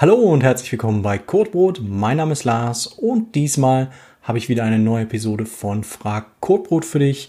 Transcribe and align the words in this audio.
Hallo 0.00 0.14
und 0.14 0.44
herzlich 0.44 0.70
willkommen 0.70 1.02
bei 1.02 1.18
Codebrot. 1.18 1.80
Mein 1.82 2.18
Name 2.18 2.30
ist 2.30 2.44
Lars 2.44 2.86
und 2.86 3.34
diesmal 3.34 3.90
habe 4.22 4.38
ich 4.38 4.48
wieder 4.48 4.62
eine 4.62 4.78
neue 4.78 5.02
Episode 5.02 5.44
von 5.44 5.82
Frag 5.82 6.38
Codebrot 6.38 6.84
für 6.84 7.00
dich, 7.00 7.28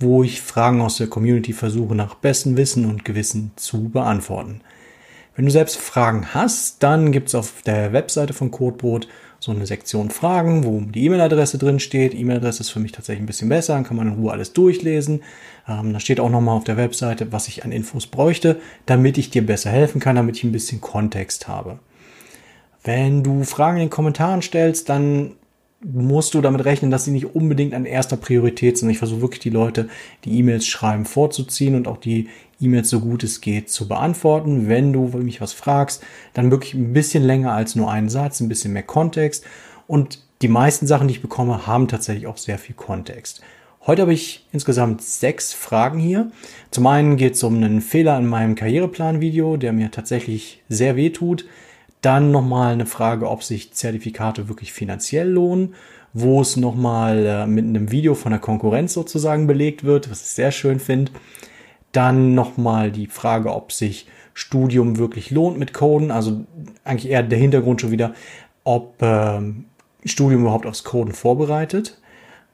wo 0.00 0.24
ich 0.24 0.42
Fragen 0.42 0.80
aus 0.80 0.96
der 0.96 1.06
Community 1.06 1.52
versuche 1.52 1.94
nach 1.94 2.16
bestem 2.16 2.56
Wissen 2.56 2.86
und 2.86 3.04
Gewissen 3.04 3.52
zu 3.54 3.90
beantworten. 3.90 4.62
Wenn 5.36 5.44
du 5.44 5.52
selbst 5.52 5.76
Fragen 5.76 6.34
hast, 6.34 6.82
dann 6.82 7.12
gibt 7.12 7.28
es 7.28 7.36
auf 7.36 7.62
der 7.62 7.92
Webseite 7.92 8.32
von 8.32 8.50
Codebrot 8.50 9.06
so 9.38 9.52
eine 9.52 9.66
Sektion 9.66 10.10
Fragen, 10.10 10.64
wo 10.64 10.80
die 10.80 11.04
E-Mail-Adresse 11.04 11.58
drin 11.58 11.78
steht. 11.78 12.16
E-Mail-Adresse 12.16 12.62
ist 12.62 12.70
für 12.70 12.80
mich 12.80 12.90
tatsächlich 12.90 13.22
ein 13.22 13.26
bisschen 13.26 13.48
besser, 13.48 13.74
dann 13.74 13.84
kann 13.84 13.96
man 13.96 14.08
in 14.08 14.14
Ruhe 14.14 14.32
alles 14.32 14.52
durchlesen. 14.54 15.22
Ähm, 15.68 15.92
da 15.92 16.00
steht 16.00 16.18
auch 16.18 16.30
nochmal 16.30 16.56
auf 16.56 16.64
der 16.64 16.78
Webseite, 16.78 17.30
was 17.30 17.46
ich 17.46 17.64
an 17.64 17.70
Infos 17.70 18.08
bräuchte, 18.08 18.60
damit 18.86 19.18
ich 19.18 19.30
dir 19.30 19.46
besser 19.46 19.70
helfen 19.70 20.00
kann, 20.00 20.16
damit 20.16 20.36
ich 20.36 20.42
ein 20.42 20.50
bisschen 20.50 20.80
Kontext 20.80 21.46
habe. 21.46 21.78
Wenn 22.84 23.22
du 23.22 23.44
Fragen 23.44 23.78
in 23.78 23.84
den 23.84 23.90
Kommentaren 23.90 24.42
stellst, 24.42 24.88
dann 24.88 25.32
musst 25.80 26.34
du 26.34 26.40
damit 26.40 26.64
rechnen, 26.64 26.90
dass 26.90 27.04
sie 27.04 27.12
nicht 27.12 27.36
unbedingt 27.36 27.72
an 27.72 27.84
erster 27.84 28.16
Priorität 28.16 28.78
sind. 28.78 28.90
Ich 28.90 28.98
versuche 28.98 29.20
wirklich 29.20 29.40
die 29.40 29.50
Leute, 29.50 29.88
die 30.24 30.36
E-Mails 30.38 30.66
schreiben, 30.66 31.04
vorzuziehen 31.04 31.76
und 31.76 31.86
auch 31.86 31.98
die 31.98 32.28
E-Mails 32.60 32.90
so 32.90 33.00
gut 33.00 33.22
es 33.22 33.40
geht 33.40 33.70
zu 33.70 33.86
beantworten. 33.86 34.68
Wenn 34.68 34.92
du 34.92 35.06
mich 35.18 35.40
was 35.40 35.52
fragst, 35.52 36.02
dann 36.34 36.50
wirklich 36.50 36.74
ein 36.74 36.92
bisschen 36.92 37.22
länger 37.22 37.52
als 37.52 37.76
nur 37.76 37.90
einen 37.90 38.08
Satz, 38.08 38.40
ein 38.40 38.48
bisschen 38.48 38.72
mehr 38.72 38.82
Kontext. 38.82 39.44
Und 39.86 40.20
die 40.42 40.48
meisten 40.48 40.86
Sachen, 40.86 41.08
die 41.08 41.14
ich 41.14 41.22
bekomme, 41.22 41.66
haben 41.66 41.86
tatsächlich 41.86 42.26
auch 42.26 42.38
sehr 42.38 42.58
viel 42.58 42.74
Kontext. 42.74 43.40
Heute 43.86 44.02
habe 44.02 44.12
ich 44.12 44.46
insgesamt 44.52 45.02
sechs 45.02 45.52
Fragen 45.52 45.98
hier. 45.98 46.30
Zum 46.70 46.86
einen 46.88 47.16
geht 47.16 47.34
es 47.34 47.42
um 47.42 47.54
einen 47.56 47.80
Fehler 47.80 48.18
in 48.18 48.26
meinem 48.26 48.54
Karriereplan-Video, 48.54 49.56
der 49.56 49.72
mir 49.72 49.90
tatsächlich 49.90 50.62
sehr 50.68 50.96
weh 50.96 51.10
tut. 51.10 51.46
Dann 52.00 52.30
nochmal 52.30 52.72
eine 52.72 52.86
Frage, 52.86 53.28
ob 53.28 53.42
sich 53.42 53.72
Zertifikate 53.72 54.48
wirklich 54.48 54.72
finanziell 54.72 55.28
lohnen, 55.28 55.74
wo 56.12 56.40
es 56.40 56.56
nochmal 56.56 57.26
äh, 57.26 57.46
mit 57.46 57.64
einem 57.64 57.90
Video 57.90 58.14
von 58.14 58.30
der 58.30 58.40
Konkurrenz 58.40 58.92
sozusagen 58.92 59.46
belegt 59.46 59.84
wird, 59.84 60.10
was 60.10 60.22
ich 60.22 60.28
sehr 60.28 60.52
schön 60.52 60.80
finde. 60.80 61.12
Dann 61.92 62.34
nochmal 62.34 62.92
die 62.92 63.06
Frage, 63.06 63.52
ob 63.52 63.72
sich 63.72 64.06
Studium 64.34 64.98
wirklich 64.98 65.30
lohnt 65.30 65.58
mit 65.58 65.74
Coden. 65.74 66.10
Also 66.10 66.44
eigentlich 66.84 67.10
eher 67.10 67.22
der 67.22 67.38
Hintergrund 67.38 67.80
schon 67.80 67.90
wieder, 67.90 68.14
ob 68.62 69.02
äh, 69.02 69.40
Studium 70.04 70.42
überhaupt 70.42 70.66
aufs 70.66 70.84
Coden 70.84 71.12
vorbereitet. 71.12 72.00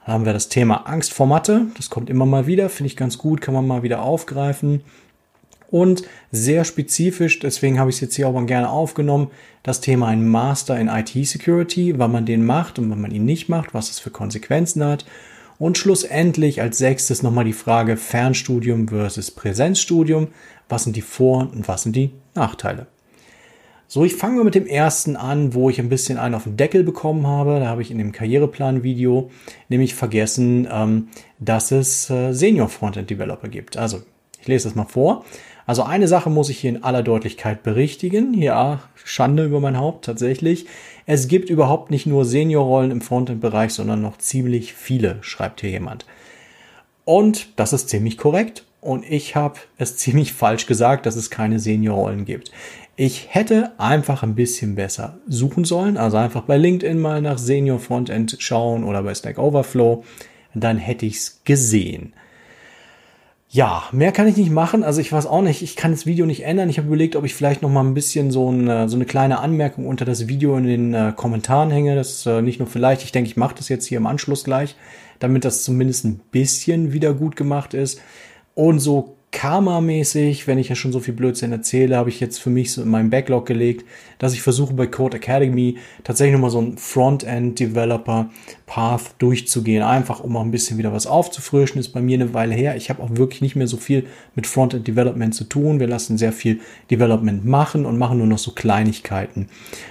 Dann 0.06 0.14
haben 0.14 0.24
wir 0.24 0.32
das 0.32 0.48
Thema 0.48 0.86
Angst 0.86 1.12
vor 1.12 1.26
Mathe. 1.26 1.66
Das 1.76 1.90
kommt 1.90 2.08
immer 2.08 2.26
mal 2.26 2.46
wieder, 2.46 2.70
finde 2.70 2.86
ich 2.86 2.96
ganz 2.96 3.18
gut, 3.18 3.40
kann 3.42 3.54
man 3.54 3.66
mal 3.66 3.82
wieder 3.82 4.02
aufgreifen 4.02 4.82
und 5.74 6.04
sehr 6.30 6.62
spezifisch, 6.62 7.40
deswegen 7.40 7.80
habe 7.80 7.90
ich 7.90 7.96
es 7.96 8.00
jetzt 8.00 8.14
hier 8.14 8.28
auch 8.28 8.32
mal 8.32 8.46
gerne 8.46 8.70
aufgenommen, 8.70 9.32
das 9.64 9.80
Thema 9.80 10.06
ein 10.06 10.24
Master 10.24 10.78
in 10.78 10.86
IT 10.86 11.10
Security, 11.26 11.98
wann 11.98 12.12
man 12.12 12.26
den 12.26 12.46
macht 12.46 12.78
und 12.78 12.88
wann 12.90 13.00
man 13.00 13.10
ihn 13.10 13.24
nicht 13.24 13.48
macht, 13.48 13.74
was 13.74 13.90
es 13.90 13.98
für 13.98 14.10
Konsequenzen 14.10 14.84
hat. 14.84 15.04
Und 15.58 15.76
schlussendlich 15.76 16.60
als 16.60 16.78
sechstes 16.78 17.24
nochmal 17.24 17.44
die 17.44 17.52
Frage 17.52 17.96
Fernstudium 17.96 18.86
versus 18.86 19.32
Präsenzstudium. 19.32 20.28
Was 20.68 20.84
sind 20.84 20.94
die 20.94 21.02
Vor- 21.02 21.50
und 21.52 21.66
was 21.66 21.82
sind 21.82 21.96
die 21.96 22.12
Nachteile? 22.36 22.86
So, 23.88 24.04
ich 24.04 24.14
fange 24.14 24.36
mal 24.36 24.44
mit 24.44 24.54
dem 24.54 24.68
ersten 24.68 25.16
an, 25.16 25.54
wo 25.54 25.70
ich 25.70 25.80
ein 25.80 25.88
bisschen 25.88 26.18
einen 26.18 26.36
auf 26.36 26.44
den 26.44 26.56
Deckel 26.56 26.84
bekommen 26.84 27.26
habe. 27.26 27.58
Da 27.58 27.66
habe 27.66 27.82
ich 27.82 27.90
in 27.90 27.98
dem 27.98 28.12
Karriereplan-Video 28.12 29.28
nämlich 29.68 29.96
vergessen, 29.96 30.68
ähm, 30.70 31.08
dass 31.40 31.72
es 31.72 32.08
äh, 32.10 32.32
Senior 32.32 32.68
Frontend 32.68 33.10
Developer 33.10 33.48
gibt. 33.48 33.76
Also, 33.76 34.02
ich 34.40 34.46
lese 34.46 34.68
das 34.68 34.76
mal 34.76 34.84
vor. 34.84 35.24
Also 35.66 35.82
eine 35.82 36.08
Sache 36.08 36.30
muss 36.30 36.50
ich 36.50 36.58
hier 36.58 36.70
in 36.70 36.84
aller 36.84 37.02
Deutlichkeit 37.02 37.62
berichtigen. 37.62 38.34
Ja, 38.34 38.80
Schande 39.02 39.44
über 39.44 39.60
mein 39.60 39.78
Haupt 39.78 40.04
tatsächlich. 40.04 40.66
Es 41.06 41.28
gibt 41.28 41.48
überhaupt 41.50 41.90
nicht 41.90 42.06
nur 42.06 42.24
Seniorrollen 42.24 42.90
im 42.90 43.00
Frontend-Bereich, 43.00 43.72
sondern 43.72 44.02
noch 44.02 44.18
ziemlich 44.18 44.74
viele, 44.74 45.18
schreibt 45.22 45.60
hier 45.60 45.70
jemand. 45.70 46.04
Und 47.04 47.48
das 47.56 47.72
ist 47.72 47.88
ziemlich 47.88 48.18
korrekt. 48.18 48.64
Und 48.80 49.10
ich 49.10 49.34
habe 49.36 49.58
es 49.78 49.96
ziemlich 49.96 50.32
falsch 50.32 50.66
gesagt, 50.66 51.06
dass 51.06 51.16
es 51.16 51.30
keine 51.30 51.58
Seniorrollen 51.58 52.24
gibt. 52.24 52.50
Ich 52.96 53.34
hätte 53.34 53.72
einfach 53.78 54.22
ein 54.22 54.36
bisschen 54.36 54.76
besser 54.76 55.18
suchen 55.26 55.64
sollen, 55.64 55.96
also 55.96 56.16
einfach 56.16 56.42
bei 56.42 56.56
LinkedIn 56.56 57.00
mal 57.00 57.20
nach 57.20 57.38
Senior 57.38 57.80
Frontend 57.80 58.36
schauen 58.38 58.84
oder 58.84 59.02
bei 59.02 59.14
Stack 59.14 59.38
Overflow. 59.38 60.04
Dann 60.54 60.78
hätte 60.78 61.04
ich 61.04 61.16
es 61.16 61.40
gesehen. 61.44 62.12
Ja, 63.54 63.84
mehr 63.92 64.10
kann 64.10 64.26
ich 64.26 64.36
nicht 64.36 64.50
machen. 64.50 64.82
Also 64.82 65.00
ich 65.00 65.12
weiß 65.12 65.26
auch 65.26 65.40
nicht, 65.40 65.62
ich 65.62 65.76
kann 65.76 65.92
das 65.92 66.06
Video 66.06 66.26
nicht 66.26 66.42
ändern. 66.44 66.68
Ich 66.68 66.78
habe 66.78 66.88
überlegt, 66.88 67.14
ob 67.14 67.24
ich 67.24 67.36
vielleicht 67.36 67.62
noch 67.62 67.70
mal 67.70 67.84
ein 67.84 67.94
bisschen 67.94 68.32
so 68.32 68.48
eine, 68.48 68.88
so 68.88 68.96
eine 68.96 69.04
kleine 69.04 69.38
Anmerkung 69.38 69.86
unter 69.86 70.04
das 70.04 70.26
Video 70.26 70.56
in 70.56 70.64
den 70.64 70.92
äh, 70.92 71.12
Kommentaren 71.14 71.70
hänge. 71.70 71.94
Das 71.94 72.10
ist 72.14 72.26
äh, 72.26 72.42
nicht 72.42 72.58
nur 72.58 72.66
vielleicht, 72.66 73.04
ich 73.04 73.12
denke, 73.12 73.30
ich 73.30 73.36
mache 73.36 73.54
das 73.54 73.68
jetzt 73.68 73.86
hier 73.86 73.98
im 73.98 74.08
Anschluss 74.08 74.42
gleich, 74.42 74.74
damit 75.20 75.44
das 75.44 75.62
zumindest 75.62 76.04
ein 76.04 76.20
bisschen 76.32 76.92
wieder 76.92 77.14
gut 77.14 77.36
gemacht 77.36 77.74
ist. 77.74 78.00
Und 78.56 78.80
so 78.80 79.18
Karma-mäßig, 79.34 80.46
wenn 80.46 80.58
ich 80.58 80.68
ja 80.68 80.76
schon 80.76 80.92
so 80.92 81.00
viel 81.00 81.12
Blödsinn 81.12 81.50
erzähle, 81.50 81.96
habe 81.96 82.08
ich 82.08 82.20
jetzt 82.20 82.38
für 82.38 82.50
mich 82.50 82.70
so 82.70 82.82
in 82.82 82.88
meinem 82.88 83.10
Backlog 83.10 83.46
gelegt, 83.46 83.84
dass 84.18 84.32
ich 84.32 84.42
versuche 84.42 84.74
bei 84.74 84.86
Code 84.86 85.16
Academy 85.16 85.78
tatsächlich 86.04 86.34
nochmal 86.34 86.50
so 86.50 86.60
ein 86.60 86.78
Frontend-Developer-Path 86.78 89.16
durchzugehen. 89.18 89.82
Einfach 89.82 90.20
um 90.20 90.36
auch 90.36 90.42
ein 90.42 90.52
bisschen 90.52 90.78
wieder 90.78 90.92
was 90.92 91.08
aufzufrischen. 91.08 91.80
Ist 91.80 91.88
bei 91.88 92.00
mir 92.00 92.14
eine 92.14 92.32
Weile 92.32 92.54
her. 92.54 92.76
Ich 92.76 92.90
habe 92.90 93.02
auch 93.02 93.16
wirklich 93.16 93.42
nicht 93.42 93.56
mehr 93.56 93.66
so 93.66 93.76
viel 93.76 94.06
mit 94.36 94.46
Frontend-Development 94.46 95.34
zu 95.34 95.42
tun. 95.42 95.80
Wir 95.80 95.88
lassen 95.88 96.16
sehr 96.16 96.32
viel 96.32 96.60
Development 96.88 97.44
machen 97.44 97.86
und 97.86 97.98
machen 97.98 98.18
nur 98.18 98.28
noch 98.28 98.38
so 98.38 98.52
Kleinigkeiten. 98.52 99.48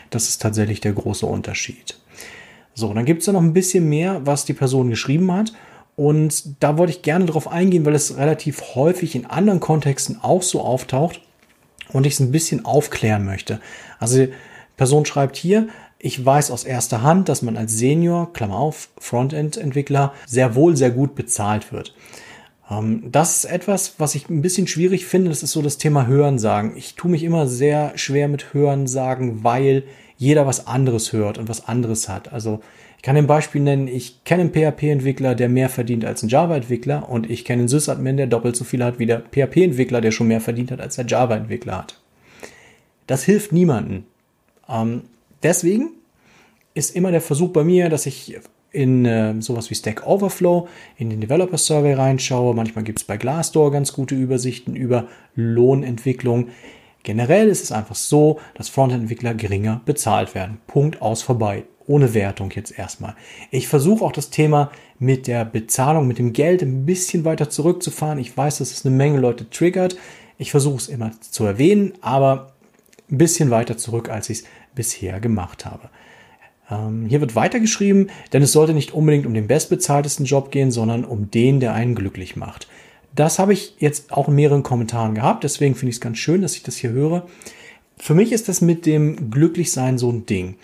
Das 0.09 0.29
ist 0.29 0.41
tatsächlich 0.41 0.79
der 0.79 0.93
große 0.93 1.25
Unterschied. 1.25 1.99
So, 2.75 2.93
dann 2.93 3.03
gibt 3.03 3.19
es 3.19 3.25
da 3.25 3.33
noch 3.33 3.43
ein 3.43 3.53
bisschen 3.53 3.89
mehr, 3.89 4.21
was 4.23 4.45
die 4.45 4.53
Person 4.53 4.89
geschrieben 4.89 5.33
hat. 5.33 5.51
Und 5.95 6.63
da 6.63 6.77
wollte 6.77 6.91
ich 6.91 7.01
gerne 7.01 7.25
darauf 7.25 7.47
eingehen, 7.47 7.85
weil 7.85 7.93
es 7.93 8.17
relativ 8.17 8.75
häufig 8.75 9.15
in 9.15 9.25
anderen 9.25 9.59
Kontexten 9.59 10.19
auch 10.21 10.41
so 10.41 10.61
auftaucht 10.61 11.21
und 11.91 12.05
ich 12.05 12.13
es 12.13 12.19
ein 12.19 12.31
bisschen 12.31 12.65
aufklären 12.65 13.25
möchte. 13.25 13.59
Also 13.99 14.27
Person 14.75 15.05
schreibt 15.05 15.35
hier, 15.35 15.67
ich 15.99 16.25
weiß 16.25 16.51
aus 16.51 16.63
erster 16.65 17.01
Hand, 17.01 17.29
dass 17.29 17.43
man 17.43 17.55
als 17.55 17.77
Senior, 17.77 18.33
Klammer 18.33 18.57
auf, 18.57 18.89
Frontend-Entwickler, 18.97 20.13
sehr 20.25 20.55
wohl 20.55 20.75
sehr 20.75 20.91
gut 20.91 21.15
bezahlt 21.15 21.71
wird. 21.71 21.95
Ähm, 22.69 23.03
das 23.11 23.37
ist 23.37 23.45
etwas, 23.45 23.95
was 23.99 24.15
ich 24.15 24.29
ein 24.29 24.41
bisschen 24.41 24.67
schwierig 24.67 25.05
finde. 25.05 25.29
Das 25.29 25.43
ist 25.43 25.51
so 25.51 25.61
das 25.61 25.77
Thema 25.77 26.07
Hörensagen. 26.07 26.75
Ich 26.75 26.95
tue 26.95 27.11
mich 27.11 27.23
immer 27.23 27.47
sehr 27.47 27.97
schwer 27.97 28.27
mit 28.27 28.53
Hörensagen, 28.53 29.43
weil 29.43 29.83
jeder 30.17 30.45
was 30.45 30.67
anderes 30.67 31.13
hört 31.13 31.37
und 31.37 31.49
was 31.49 31.67
anderes 31.67 32.09
hat. 32.09 32.33
Also 32.33 32.61
kann 33.03 33.17
ein 33.17 33.27
Beispiel 33.27 33.61
nennen, 33.61 33.89
ich 33.89 34.23
kenne 34.23 34.43
einen 34.43 34.53
PHP-Entwickler, 34.53 35.35
der 35.35 35.49
mehr 35.49 35.67
verdient 35.67 36.05
als 36.05 36.23
ein 36.23 36.29
Java-Entwickler 36.29 37.09
und 37.09 37.29
ich 37.29 37.43
kenne 37.43 37.63
einen 37.63 37.67
Sysadmin, 37.67 38.15
der 38.15 38.27
doppelt 38.27 38.55
so 38.55 38.63
viel 38.63 38.83
hat 38.83 38.97
wie 38.97 39.05
der 39.05 39.19
PHP-Entwickler, 39.19 39.99
der 39.99 40.11
schon 40.11 40.29
mehr 40.29 40.39
verdient 40.39 40.71
hat, 40.71 40.79
als 40.79 40.95
der 40.95 41.05
Java-Entwickler 41.05 41.79
hat. 41.79 41.99
Das 43.05 43.25
hilft 43.25 43.51
niemandem. 43.51 44.05
Ähm, 44.69 45.01
deswegen 45.43 45.89
ist 46.73 46.95
immer 46.95 47.11
der 47.11 47.19
Versuch 47.19 47.49
bei 47.51 47.65
mir, 47.65 47.89
dass 47.89 48.05
ich 48.05 48.37
in 48.71 49.05
äh, 49.05 49.39
sowas 49.41 49.69
wie 49.69 49.75
Stack 49.75 50.07
Overflow 50.07 50.69
in 50.97 51.09
den 51.09 51.19
Developer 51.19 51.57
Survey 51.57 51.93
reinschaue. 51.93 52.55
Manchmal 52.55 52.85
gibt 52.85 52.99
es 52.99 53.05
bei 53.05 53.17
Glassdoor 53.17 53.73
ganz 53.73 53.91
gute 53.91 54.15
Übersichten 54.15 54.77
über 54.77 55.07
Lohnentwicklung. 55.35 56.47
Generell 57.03 57.49
ist 57.49 57.63
es 57.63 57.73
einfach 57.73 57.95
so, 57.95 58.39
dass 58.55 58.69
Frontend-Entwickler 58.69 59.33
geringer 59.33 59.81
bezahlt 59.85 60.33
werden. 60.33 60.59
Punkt 60.67 61.01
aus 61.01 61.21
vorbei 61.21 61.65
ohne 61.87 62.13
Wertung 62.13 62.51
jetzt 62.51 62.77
erstmal. 62.77 63.15
Ich 63.51 63.67
versuche 63.67 64.03
auch 64.03 64.11
das 64.11 64.29
Thema 64.29 64.71
mit 64.99 65.27
der 65.27 65.45
Bezahlung, 65.45 66.07
mit 66.07 66.19
dem 66.19 66.33
Geld 66.33 66.61
ein 66.61 66.85
bisschen 66.85 67.25
weiter 67.25 67.49
zurückzufahren. 67.49 68.19
Ich 68.19 68.35
weiß, 68.35 68.59
dass 68.59 68.71
es 68.71 68.85
eine 68.85 68.95
Menge 68.95 69.19
Leute 69.19 69.49
triggert. 69.49 69.97
Ich 70.37 70.51
versuche 70.51 70.77
es 70.77 70.87
immer 70.87 71.11
zu 71.19 71.45
erwähnen, 71.45 71.93
aber 72.01 72.53
ein 73.11 73.17
bisschen 73.17 73.51
weiter 73.51 73.77
zurück, 73.77 74.09
als 74.09 74.29
ich 74.29 74.39
es 74.39 74.45
bisher 74.75 75.19
gemacht 75.19 75.65
habe. 75.65 75.89
Ähm, 76.69 77.05
hier 77.05 77.21
wird 77.21 77.35
weitergeschrieben, 77.35 78.09
denn 78.31 78.41
es 78.41 78.51
sollte 78.51 78.73
nicht 78.73 78.93
unbedingt 78.93 79.25
um 79.25 79.33
den 79.33 79.47
bestbezahltesten 79.47 80.25
Job 80.25 80.51
gehen, 80.51 80.71
sondern 80.71 81.05
um 81.05 81.29
den, 81.29 81.59
der 81.59 81.73
einen 81.73 81.95
glücklich 81.95 82.35
macht. 82.35 82.67
Das 83.15 83.37
habe 83.37 83.53
ich 83.53 83.75
jetzt 83.77 84.11
auch 84.11 84.27
in 84.27 84.35
mehreren 84.35 84.63
Kommentaren 84.63 85.13
gehabt, 85.13 85.43
deswegen 85.43 85.75
finde 85.75 85.91
ich 85.91 85.97
es 85.97 86.01
ganz 86.01 86.17
schön, 86.17 86.41
dass 86.41 86.55
ich 86.55 86.63
das 86.63 86.77
hier 86.77 86.91
höre. 86.91 87.27
Für 87.97 88.15
mich 88.15 88.31
ist 88.31 88.49
das 88.49 88.61
mit 88.61 88.85
dem 88.85 89.29
Glücklichsein 89.29 89.97
so 89.97 90.09
ein 90.11 90.25
Ding. 90.25 90.55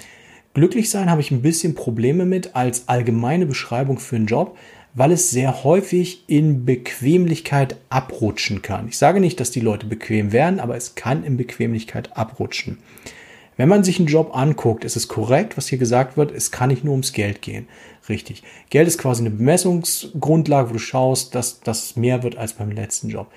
Glücklich 0.54 0.90
sein 0.90 1.12
habe 1.12 1.22
ich 1.22 1.32
ein 1.32 1.42
bisschen 1.42 1.76
Probleme 1.76 2.26
mit 2.26 2.56
als 2.56 2.88
allgemeine 2.88 3.46
Beschreibung 3.46 4.00
für 4.00 4.16
einen 4.16 4.26
Job, 4.26 4.58
weil 4.96 5.12
es 5.12 5.30
sehr 5.30 5.64
häufig 5.64 6.24
in 6.28 6.66
Bequemlichkeit 6.66 7.78
abrutschen 7.90 8.62
kann. 8.62 8.88
Ich 8.88 8.98
sage 8.98 9.20
nicht, 9.20 9.40
dass 9.40 9.52
die 9.52 9.60
Leute 9.60 9.86
bequem 9.86 10.32
werden, 10.32 10.60
aber 10.60 10.76
es 10.76 10.96
kann 10.96 11.24
in 11.24 11.38
Bequemlichkeit 11.38 12.18
abrutschen. 12.18 12.80
Wenn 13.56 13.70
man 13.70 13.84
sich 13.84 14.00
einen 14.00 14.08
Job 14.08 14.36
anguckt, 14.36 14.86
ist 14.86 14.96
es 14.96 15.08
korrekt, 15.08 15.58
was 15.58 15.68
hier 15.68 15.78
gesagt 15.78 16.18
wird, 16.18 16.32
es 16.32 16.50
kann 16.50 16.70
nicht 16.70 16.84
nur 16.84 16.94
ums 16.94 17.14
Geld 17.14 17.42
gehen. 17.42 17.68
Richtig. 18.08 18.42
Geld 18.70 18.88
ist 18.88 18.98
quasi 18.98 19.22
eine 19.22 19.32
Bemessungsgrundlage, 19.32 20.70
wo 20.70 20.74
du 20.74 20.80
schaust, 20.80 21.36
dass 21.36 21.60
das 21.60 21.96
mehr 21.96 22.24
wird 22.24 22.38
als 22.38 22.54
beim 22.54 22.72
letzten 22.72 23.10
Job. 23.10 23.28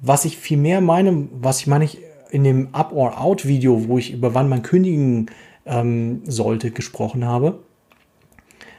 Was 0.00 0.24
ich 0.24 0.38
viel 0.38 0.56
mehr 0.56 0.80
meine, 0.80 1.28
was 1.32 1.60
ich 1.60 1.66
meine, 1.66 1.84
ich 1.84 1.98
in 2.30 2.44
dem 2.44 2.68
Up 2.72 2.92
or 2.92 3.20
Out 3.20 3.46
Video, 3.46 3.88
wo 3.88 3.98
ich 3.98 4.12
über 4.12 4.34
wann 4.34 4.48
man 4.48 4.62
kündigen 4.62 5.30
ähm, 5.66 6.22
sollte, 6.26 6.70
gesprochen 6.70 7.24
habe, 7.24 7.60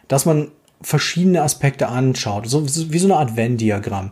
dass 0.08 0.26
man 0.26 0.52
verschiedene 0.82 1.42
Aspekte 1.42 1.88
anschaut, 1.88 2.48
so 2.48 2.66
wie 2.66 3.00
so 3.00 3.08
eine 3.08 3.18
Art 3.18 3.36
Venn-Diagramm. 3.36 4.12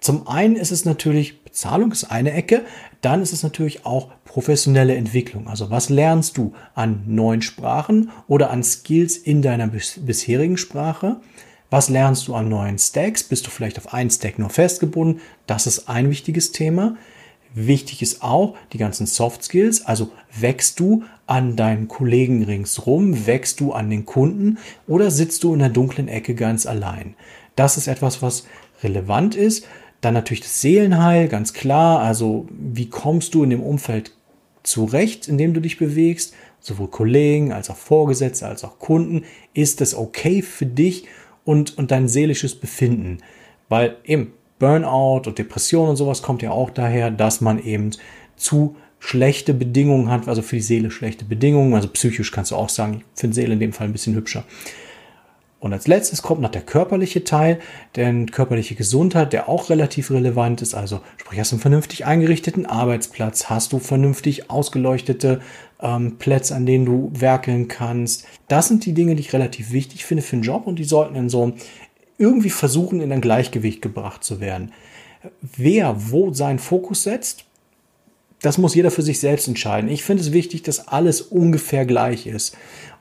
Zum 0.00 0.28
einen 0.28 0.56
ist 0.56 0.70
es 0.70 0.84
natürlich, 0.84 1.42
Bezahlung 1.44 1.92
ist 1.92 2.04
eine 2.04 2.32
Ecke, 2.32 2.64
dann 3.00 3.22
ist 3.22 3.32
es 3.32 3.42
natürlich 3.42 3.86
auch 3.86 4.10
professionelle 4.24 4.94
Entwicklung. 4.96 5.48
Also 5.48 5.70
was 5.70 5.88
lernst 5.88 6.36
du 6.36 6.52
an 6.74 7.04
neuen 7.06 7.42
Sprachen 7.42 8.10
oder 8.26 8.50
an 8.50 8.62
Skills 8.62 9.16
in 9.16 9.40
deiner 9.40 9.68
bisherigen 9.68 10.56
Sprache? 10.56 11.16
Was 11.70 11.88
lernst 11.88 12.28
du 12.28 12.34
an 12.34 12.48
neuen 12.48 12.78
Stacks? 12.78 13.24
Bist 13.24 13.46
du 13.46 13.50
vielleicht 13.50 13.78
auf 13.78 13.94
einen 13.94 14.10
Stack 14.10 14.38
nur 14.38 14.50
festgebunden? 14.50 15.20
Das 15.46 15.66
ist 15.66 15.88
ein 15.88 16.10
wichtiges 16.10 16.52
Thema. 16.52 16.96
Wichtig 17.54 18.02
ist 18.02 18.22
auch 18.22 18.54
die 18.72 18.78
ganzen 18.78 19.06
Soft 19.06 19.44
Skills. 19.44 19.86
Also 19.86 20.10
wächst 20.38 20.80
du 20.80 21.04
an 21.26 21.56
deinen 21.56 21.88
Kollegen 21.88 22.42
ringsrum? 22.44 23.26
Wächst 23.26 23.60
du 23.60 23.72
an 23.72 23.90
den 23.90 24.04
Kunden? 24.04 24.58
Oder 24.86 25.10
sitzt 25.10 25.44
du 25.44 25.54
in 25.54 25.60
der 25.60 25.68
dunklen 25.68 26.08
Ecke 26.08 26.34
ganz 26.34 26.66
allein? 26.66 27.14
Das 27.56 27.76
ist 27.76 27.86
etwas, 27.86 28.22
was 28.22 28.46
relevant 28.82 29.34
ist. 29.34 29.66
Dann 30.00 30.14
natürlich 30.14 30.42
das 30.42 30.60
Seelenheil, 30.60 31.28
ganz 31.28 31.52
klar. 31.52 32.00
Also 32.00 32.46
wie 32.50 32.90
kommst 32.90 33.34
du 33.34 33.44
in 33.44 33.50
dem 33.50 33.62
Umfeld 33.62 34.12
zurecht, 34.62 35.28
in 35.28 35.38
dem 35.38 35.54
du 35.54 35.60
dich 35.60 35.78
bewegst? 35.78 36.34
Sowohl 36.60 36.88
Kollegen 36.88 37.52
als 37.52 37.70
auch 37.70 37.76
Vorgesetzte 37.76 38.46
als 38.46 38.64
auch 38.64 38.78
Kunden. 38.78 39.24
Ist 39.52 39.80
das 39.80 39.94
okay 39.94 40.42
für 40.42 40.66
dich? 40.66 41.06
und, 41.44 41.76
und 41.78 41.90
dein 41.90 42.08
seelisches 42.08 42.54
Befinden. 42.54 43.18
Weil 43.68 43.96
eben 44.04 44.32
Burnout 44.58 45.22
und 45.26 45.38
Depression 45.38 45.88
und 45.88 45.96
sowas 45.96 46.22
kommt 46.22 46.42
ja 46.42 46.50
auch 46.50 46.70
daher, 46.70 47.10
dass 47.10 47.40
man 47.40 47.62
eben 47.62 47.90
zu 48.36 48.76
schlechte 48.98 49.52
Bedingungen 49.52 50.10
hat, 50.10 50.28
also 50.28 50.40
für 50.40 50.56
die 50.56 50.62
Seele 50.62 50.90
schlechte 50.90 51.24
Bedingungen. 51.24 51.74
Also 51.74 51.88
psychisch 51.88 52.32
kannst 52.32 52.50
du 52.50 52.56
auch 52.56 52.70
sagen, 52.70 53.04
ich 53.14 53.20
finde 53.20 53.34
Seele 53.34 53.52
in 53.52 53.60
dem 53.60 53.72
Fall 53.72 53.86
ein 53.86 53.92
bisschen 53.92 54.14
hübscher. 54.14 54.44
Und 55.64 55.72
als 55.72 55.86
letztes 55.86 56.20
kommt 56.20 56.42
noch 56.42 56.50
der 56.50 56.60
körperliche 56.60 57.24
Teil, 57.24 57.58
denn 57.96 58.30
körperliche 58.30 58.74
Gesundheit, 58.74 59.32
der 59.32 59.48
auch 59.48 59.70
relativ 59.70 60.10
relevant 60.10 60.60
ist. 60.60 60.74
Also 60.74 61.00
sprich, 61.16 61.40
hast 61.40 61.52
du 61.52 61.56
einen 61.56 61.62
vernünftig 61.62 62.04
eingerichteten 62.04 62.66
Arbeitsplatz, 62.66 63.48
hast 63.48 63.72
du 63.72 63.78
vernünftig 63.78 64.50
ausgeleuchtete 64.50 65.40
ähm, 65.80 66.18
Plätze, 66.18 66.54
an 66.54 66.66
denen 66.66 66.84
du 66.84 67.10
werkeln 67.14 67.68
kannst. 67.68 68.26
Das 68.46 68.68
sind 68.68 68.84
die 68.84 68.92
Dinge, 68.92 69.14
die 69.14 69.22
ich 69.22 69.32
relativ 69.32 69.72
wichtig 69.72 70.04
finde 70.04 70.22
für 70.22 70.36
einen 70.36 70.42
Job 70.42 70.66
und 70.66 70.78
die 70.78 70.84
sollten 70.84 71.14
in 71.14 71.30
so 71.30 71.54
irgendwie 72.18 72.50
versuchen, 72.50 73.00
in 73.00 73.12
ein 73.12 73.20
Gleichgewicht 73.20 73.82
gebracht 73.82 74.24
zu 74.24 74.40
werden. 74.40 74.72
Wer 75.40 76.10
wo 76.10 76.32
seinen 76.32 76.58
Fokus 76.58 77.02
setzt, 77.02 77.44
das 78.42 78.58
muss 78.58 78.74
jeder 78.74 78.90
für 78.90 79.02
sich 79.02 79.20
selbst 79.20 79.48
entscheiden. 79.48 79.88
Ich 79.88 80.04
finde 80.04 80.22
es 80.22 80.32
wichtig, 80.32 80.62
dass 80.62 80.88
alles 80.88 81.22
ungefähr 81.22 81.86
gleich 81.86 82.26
ist 82.26 82.56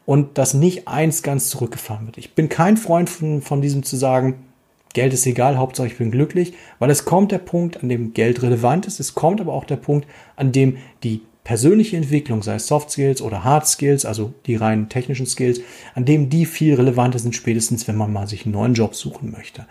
und 0.05 0.37
dass 0.37 0.53
nicht 0.53 0.87
eins 0.87 1.21
ganz 1.21 1.49
zurückgefahren 1.49 2.05
wird. 2.05 2.17
Ich 2.17 2.33
bin 2.33 2.49
kein 2.49 2.77
Freund 2.77 3.09
von, 3.09 3.41
von 3.41 3.61
diesem 3.61 3.83
zu 3.83 3.97
sagen, 3.97 4.45
Geld 4.93 5.11
ist 5.13 5.25
egal, 5.25 5.57
Hauptsache 5.57 5.87
ich 5.87 5.97
bin 5.97 6.11
glücklich, 6.11 6.53
weil 6.79 6.91
es 6.91 7.03
kommt 7.03 7.31
der 7.31 7.39
Punkt, 7.39 7.81
an 7.81 7.89
dem 7.89 8.13
Geld 8.13 8.43
relevant 8.43 8.85
ist. 8.85 8.99
Es 8.99 9.15
kommt 9.15 9.41
aber 9.41 9.53
auch 9.53 9.65
der 9.65 9.75
Punkt, 9.75 10.07
an 10.35 10.51
dem 10.51 10.77
die 11.03 11.21
persönliche 11.43 11.97
Entwicklung, 11.97 12.41
sei 12.41 12.55
es 12.55 12.67
Soft 12.67 12.91
Skills 12.91 13.21
oder 13.21 13.43
Hard 13.43 13.67
Skills, 13.67 14.05
also 14.05 14.33
die 14.45 14.55
rein 14.55 14.89
technischen 14.89 15.25
Skills, 15.25 15.61
an 15.93 16.05
dem 16.05 16.29
die 16.29 16.45
viel 16.45 16.75
relevanter 16.75 17.19
sind, 17.19 17.35
spätestens 17.35 17.87
wenn 17.87 17.97
man 17.97 18.13
mal 18.13 18.27
sich 18.27 18.45
einen 18.45 18.53
neuen 18.53 18.73
Job 18.73 18.95
suchen 18.95 19.31
möchte. 19.31 19.65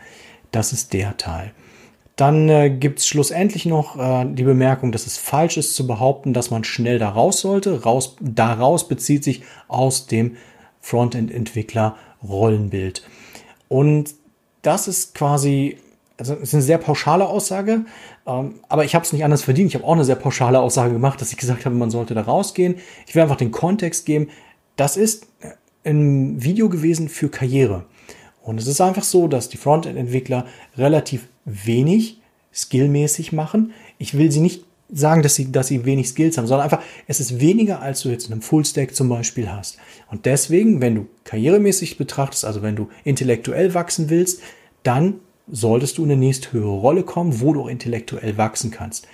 Das 0.51 0.73
ist 0.73 0.93
der 0.93 1.17
Teil. 1.17 1.53
Dann 2.17 2.49
äh, 2.51 2.69
gibt 2.69 2.99
es 2.99 3.07
schlussendlich 3.07 3.65
noch 3.65 3.99
äh, 3.99 4.27
die 4.27 4.43
Bemerkung, 4.43 4.93
dass 4.93 5.07
es 5.07 5.17
falsch 5.17 5.57
ist 5.57 5.75
zu 5.75 5.87
behaupten, 5.87 6.35
dass 6.35 6.51
man 6.51 6.63
schnell 6.63 6.99
da 6.99 7.09
raus 7.09 7.41
sollte. 7.41 7.83
Raus, 7.83 8.17
daraus 8.21 8.87
bezieht 8.87 9.25
sich 9.25 9.43
aus 9.67 10.07
dem 10.07 10.37
Frontend-Entwickler 10.81 11.97
Rollenbild. 12.23 13.03
Und 13.69 14.15
das 14.61 14.89
ist 14.89 15.15
quasi, 15.15 15.79
also 16.17 16.35
ist 16.35 16.55
eine 16.55 16.63
sehr 16.63 16.79
pauschale 16.79 17.27
Aussage, 17.27 17.85
ähm, 18.27 18.55
aber 18.69 18.85
ich 18.85 18.95
habe 18.95 19.05
es 19.05 19.13
nicht 19.13 19.25
anders 19.25 19.43
verdient. 19.43 19.69
Ich 19.69 19.75
habe 19.75 19.85
auch 19.85 19.93
eine 19.93 20.05
sehr 20.05 20.17
pauschale 20.17 20.61
Aussage 20.61 20.93
gemacht, 20.93 21.21
dass 21.21 21.33
ich 21.33 21.39
gesagt 21.39 21.65
habe, 21.65 21.75
man 21.75 21.91
sollte 21.91 22.15
da 22.15 22.23
rausgehen. 22.23 22.77
Ich 23.07 23.15
will 23.15 23.23
einfach 23.23 23.37
den 23.37 23.51
Kontext 23.51 24.07
geben. 24.07 24.29
Das 24.77 24.97
ist 24.97 25.27
äh, 25.41 25.89
ein 25.89 26.43
Video 26.43 26.69
gewesen 26.69 27.09
für 27.09 27.29
Karriere. 27.29 27.85
Und 28.43 28.59
es 28.59 28.67
ist 28.67 28.81
einfach 28.81 29.05
so, 29.05 29.29
dass 29.29 29.49
die 29.49 29.57
Frontend-Entwickler 29.57 30.47
relativ 30.77 31.29
wenig 31.45 32.21
skillmäßig 32.53 33.33
machen. 33.33 33.73
Ich 33.99 34.17
will 34.17 34.31
sie 34.31 34.41
nicht 34.41 34.65
sagen, 34.93 35.23
dass 35.23 35.35
sie, 35.35 35.51
dass 35.51 35.69
sie 35.69 35.85
wenig 35.85 36.09
Skills 36.09 36.37
haben, 36.37 36.47
sondern 36.47 36.65
einfach, 36.65 36.83
es 37.07 37.19
ist 37.19 37.41
weniger, 37.41 37.81
als 37.81 38.03
du 38.03 38.11
jetzt 38.11 38.27
in 38.27 38.33
einem 38.33 38.43
Fullstack 38.43 38.95
zum 38.95 39.09
Beispiel 39.09 39.51
hast. 39.51 39.79
Und 40.11 40.27
deswegen, 40.27 40.81
wenn 40.81 40.95
du 40.95 41.07
karrieremäßig 41.25 41.97
betrachtest, 41.97 42.45
also 42.45 42.63
wenn 42.63 42.77
du 42.77 42.89
intellektuell 43.05 43.75
wachsen 43.75 44.11
willst, 44.11 44.43
dann 44.83 45.21
solltest 45.53 45.99
du 45.99 46.05
in 46.05 46.11
eine 46.11 46.19
nächsthöhere 46.19 46.73
Rolle 46.73 47.05
kommen, 47.05 47.41
wo 47.41 47.53
du 47.53 47.63
auch 47.63 47.69
intellektuell 47.69 48.37
wachsen 48.39 48.73
kannst. 48.73 49.07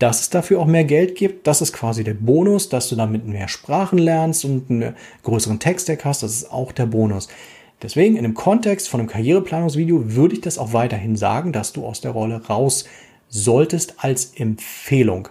Dass 0.00 0.22
es 0.22 0.30
dafür 0.30 0.58
auch 0.58 0.66
mehr 0.66 0.84
Geld 0.84 1.14
gibt, 1.14 1.46
das 1.46 1.60
ist 1.60 1.72
quasi 1.72 2.02
der 2.02 2.14
Bonus, 2.14 2.68
dass 2.68 2.88
du 2.88 2.96
damit 2.96 3.26
mehr 3.26 3.46
Sprachen 3.46 3.98
lernst 3.98 4.44
und 4.44 4.68
einen 4.70 4.96
größeren 5.22 5.60
Text-Stack 5.60 6.04
hast, 6.04 6.24
das 6.24 6.32
ist 6.32 6.50
auch 6.50 6.72
der 6.72 6.86
Bonus. 6.86 7.28
Deswegen 7.82 8.16
in 8.16 8.22
dem 8.22 8.34
Kontext 8.34 8.88
von 8.88 9.00
einem 9.00 9.08
Karriereplanungsvideo 9.08 10.14
würde 10.14 10.34
ich 10.34 10.40
das 10.40 10.58
auch 10.58 10.72
weiterhin 10.72 11.16
sagen, 11.16 11.52
dass 11.52 11.72
du 11.72 11.86
aus 11.86 12.00
der 12.00 12.12
Rolle 12.12 12.44
raus 12.46 12.86
solltest 13.28 13.96
als 13.98 14.32
Empfehlung. 14.36 15.28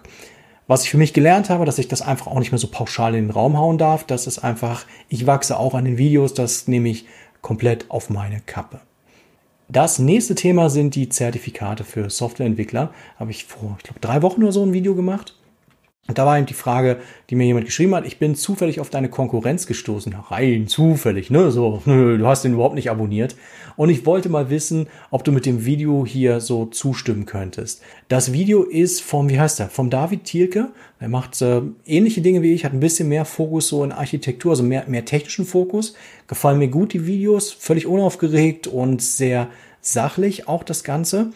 Was 0.66 0.84
ich 0.84 0.90
für 0.90 0.98
mich 0.98 1.12
gelernt 1.12 1.50
habe, 1.50 1.66
dass 1.66 1.78
ich 1.78 1.88
das 1.88 2.00
einfach 2.00 2.28
auch 2.28 2.38
nicht 2.38 2.52
mehr 2.52 2.58
so 2.58 2.68
pauschal 2.68 3.14
in 3.14 3.24
den 3.24 3.30
Raum 3.30 3.58
hauen 3.58 3.76
darf, 3.76 4.04
das 4.04 4.26
ist 4.26 4.38
einfach, 4.38 4.86
ich 5.08 5.26
wachse 5.26 5.58
auch 5.58 5.74
an 5.74 5.84
den 5.84 5.98
Videos, 5.98 6.32
das 6.32 6.68
nehme 6.68 6.88
ich 6.88 7.06
komplett 7.42 7.90
auf 7.90 8.08
meine 8.08 8.40
Kappe. 8.40 8.80
Das 9.68 9.98
nächste 9.98 10.34
Thema 10.34 10.68
sind 10.68 10.94
die 10.94 11.08
Zertifikate 11.08 11.84
für 11.84 12.10
Softwareentwickler. 12.10 12.92
Habe 13.18 13.30
ich 13.30 13.44
vor, 13.44 13.76
ich 13.78 13.84
glaube, 13.84 14.00
drei 14.00 14.22
Wochen 14.22 14.42
oder 14.42 14.52
so 14.52 14.62
ein 14.62 14.72
Video 14.72 14.94
gemacht. 14.94 15.34
Und 16.06 16.18
da 16.18 16.26
war 16.26 16.36
eben 16.36 16.46
die 16.46 16.52
Frage, 16.52 16.98
die 17.30 17.34
mir 17.34 17.46
jemand 17.46 17.64
geschrieben 17.64 17.94
hat, 17.94 18.04
ich 18.04 18.18
bin 18.18 18.34
zufällig 18.34 18.78
auf 18.78 18.90
deine 18.90 19.08
Konkurrenz 19.08 19.66
gestoßen. 19.66 20.14
Rein 20.28 20.68
zufällig, 20.68 21.30
ne? 21.30 21.50
So, 21.50 21.80
du 21.86 22.26
hast 22.26 22.44
den 22.44 22.52
überhaupt 22.52 22.74
nicht 22.74 22.90
abonniert. 22.90 23.36
Und 23.76 23.88
ich 23.88 24.04
wollte 24.04 24.28
mal 24.28 24.50
wissen, 24.50 24.88
ob 25.10 25.24
du 25.24 25.32
mit 25.32 25.46
dem 25.46 25.64
Video 25.64 26.04
hier 26.04 26.40
so 26.40 26.66
zustimmen 26.66 27.24
könntest. 27.24 27.80
Das 28.08 28.34
Video 28.34 28.64
ist 28.64 29.00
vom, 29.00 29.30
wie 29.30 29.40
heißt 29.40 29.58
der? 29.58 29.70
Vom 29.70 29.88
David 29.88 30.24
Thielke. 30.24 30.68
Er 31.00 31.08
macht 31.08 31.40
äh, 31.40 31.62
ähnliche 31.86 32.20
Dinge 32.20 32.42
wie 32.42 32.52
ich, 32.52 32.66
hat 32.66 32.74
ein 32.74 32.80
bisschen 32.80 33.08
mehr 33.08 33.24
Fokus 33.24 33.68
so 33.68 33.82
in 33.82 33.90
Architektur, 33.90 34.52
also 34.52 34.62
mehr, 34.62 34.84
mehr 34.86 35.06
technischen 35.06 35.46
Fokus. 35.46 35.94
Gefallen 36.26 36.58
mir 36.58 36.68
gut 36.68 36.92
die 36.92 37.06
Videos, 37.06 37.50
völlig 37.50 37.86
unaufgeregt 37.86 38.66
und 38.66 39.00
sehr 39.00 39.48
sachlich 39.80 40.48
auch 40.48 40.64
das 40.64 40.84
Ganze. 40.84 41.30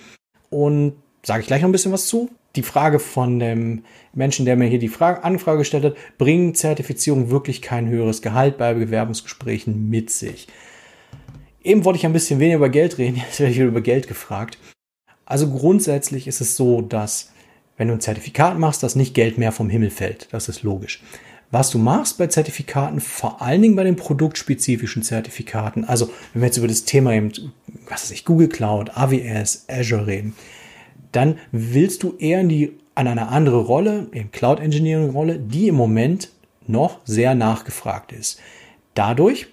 Und 0.51 0.93
sage 1.23 1.41
ich 1.41 1.47
gleich 1.47 1.63
noch 1.63 1.71
ein 1.71 1.73
bisschen 1.73 1.93
was 1.93 2.07
zu 2.07 2.29
die 2.57 2.63
Frage 2.63 2.99
von 2.99 3.39
dem 3.39 3.85
Menschen, 4.15 4.47
der 4.47 4.57
mir 4.57 4.67
hier 4.67 4.79
die 4.79 4.89
Frage, 4.89 5.23
Anfrage 5.25 5.59
gestellt 5.59 5.85
hat, 5.85 5.97
bringen 6.17 6.55
Zertifizierung 6.55 7.31
wirklich 7.31 7.63
kein 7.63 7.89
höheres 7.89 8.23
Gehalt 8.23 8.59
bei 8.59 8.75
Bewerbungsgesprächen 8.75 9.89
mit 9.89 10.11
sich? 10.11 10.49
Eben 11.63 11.85
wollte 11.85 11.99
ich 11.99 12.07
ein 12.07 12.13
bisschen 12.13 12.41
weniger 12.41 12.57
über 12.57 12.69
Geld 12.69 12.99
reden, 12.99 13.17
jetzt 13.29 13.41
werde 13.41 13.53
ich 13.53 13.59
wieder 13.59 13.69
über 13.69 13.81
Geld 13.81 14.09
gefragt. 14.09 14.59
Also 15.27 15.51
grundsätzlich 15.51 16.27
ist 16.27 16.41
es 16.41 16.57
so, 16.57 16.81
dass 16.81 17.33
wenn 17.77 17.89
du 17.89 17.95
ein 17.95 18.01
Zertifikat 18.01 18.59
machst, 18.59 18.83
dass 18.83 18.97
nicht 18.97 19.15
Geld 19.15 19.39
mehr 19.39 19.53
vom 19.53 19.71
Himmel 19.71 19.91
fällt. 19.91 20.29
Das 20.33 20.49
ist 20.49 20.63
logisch. 20.63 21.03
Was 21.51 21.71
du 21.71 21.79
machst 21.79 22.19
bei 22.19 22.27
Zertifikaten, 22.27 23.01
vor 23.01 23.41
allen 23.41 23.63
Dingen 23.63 23.77
bei 23.77 23.85
den 23.85 23.97
produktspezifischen 23.97 25.03
Zertifikaten, 25.03 25.85
also 25.85 26.11
wenn 26.33 26.43
wir 26.43 26.47
jetzt 26.47 26.59
über 26.59 26.69
das 26.69 26.85
Thema 26.85 27.15
eben, 27.15 27.33
was 27.89 28.03
weiß 28.03 28.11
ich, 28.11 28.27
Google 28.27 28.49
Cloud, 28.49 28.91
AWS, 28.95 29.65
Azure 29.69 30.07
reden, 30.07 30.35
dann 31.13 31.39
willst 31.53 32.03
du 32.03 32.15
eher 32.19 32.41
in 32.41 32.49
die, 32.49 32.73
an 32.95 33.07
eine 33.07 33.29
andere 33.29 33.59
Rolle, 33.59 34.07
in 34.13 34.31
Cloud 34.31 34.61
Engineering 34.61 35.11
Rolle, 35.11 35.39
die 35.39 35.69
im 35.69 35.75
Moment 35.75 36.31
noch 36.67 36.99
sehr 37.05 37.35
nachgefragt 37.35 38.13
ist. 38.13 38.41
Dadurch 38.95 39.47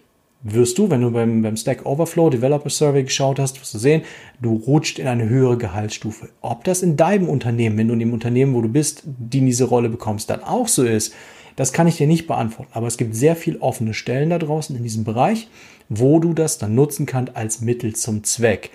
wirst 0.43 0.77
du, 0.77 0.89
wenn 0.89 1.01
du 1.01 1.11
beim, 1.11 1.41
beim 1.41 1.57
Stack 1.57 1.85
Overflow 1.85 2.29
Developer 2.29 2.69
Survey 2.69 3.03
geschaut 3.03 3.39
hast, 3.39 3.59
wirst 3.59 3.73
du 3.73 3.79
sehen, 3.79 4.03
du 4.41 4.55
rutscht 4.55 4.99
in 4.99 5.07
eine 5.07 5.27
höhere 5.27 5.57
Gehaltsstufe. 5.57 6.29
Ob 6.41 6.63
das 6.63 6.83
in 6.83 6.97
deinem 6.97 7.29
Unternehmen, 7.29 7.77
wenn 7.77 7.87
du 7.87 7.93
in 7.93 7.99
dem 7.99 8.13
Unternehmen, 8.13 8.53
wo 8.53 8.61
du 8.61 8.69
bist, 8.69 9.03
die 9.05 9.39
in 9.39 9.47
diese 9.47 9.65
Rolle 9.65 9.89
bekommst, 9.89 10.29
dann 10.29 10.43
auch 10.43 10.67
so 10.67 10.83
ist, 10.83 11.13
das 11.55 11.73
kann 11.73 11.87
ich 11.87 11.97
dir 11.97 12.05
nicht 12.05 12.27
beantworten. 12.27 12.71
Aber 12.73 12.85
es 12.85 12.97
gibt 12.97 13.15
sehr 13.15 13.35
viel 13.35 13.57
offene 13.57 13.93
Stellen 13.93 14.29
da 14.29 14.37
draußen 14.37 14.75
in 14.75 14.83
diesem 14.83 15.03
Bereich, 15.03 15.47
wo 15.89 16.19
du 16.19 16.33
das 16.33 16.57
dann 16.57 16.75
nutzen 16.75 17.05
kannst 17.05 17.35
als 17.35 17.61
Mittel 17.61 17.95
zum 17.95 18.23
Zweck 18.23 18.71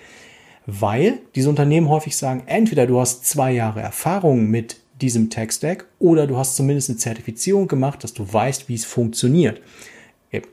weil 0.65 1.19
diese 1.35 1.49
Unternehmen 1.49 1.89
häufig 1.89 2.15
sagen, 2.15 2.43
entweder 2.45 2.87
du 2.87 2.99
hast 2.99 3.25
zwei 3.25 3.51
Jahre 3.51 3.81
Erfahrung 3.81 4.47
mit 4.47 4.77
diesem 5.01 5.29
Tech-Stack 5.29 5.85
oder 5.99 6.27
du 6.27 6.37
hast 6.37 6.55
zumindest 6.55 6.89
eine 6.89 6.99
Zertifizierung 6.99 7.67
gemacht, 7.67 8.03
dass 8.03 8.13
du 8.13 8.31
weißt, 8.31 8.69
wie 8.69 8.75
es 8.75 8.85
funktioniert. 8.85 9.61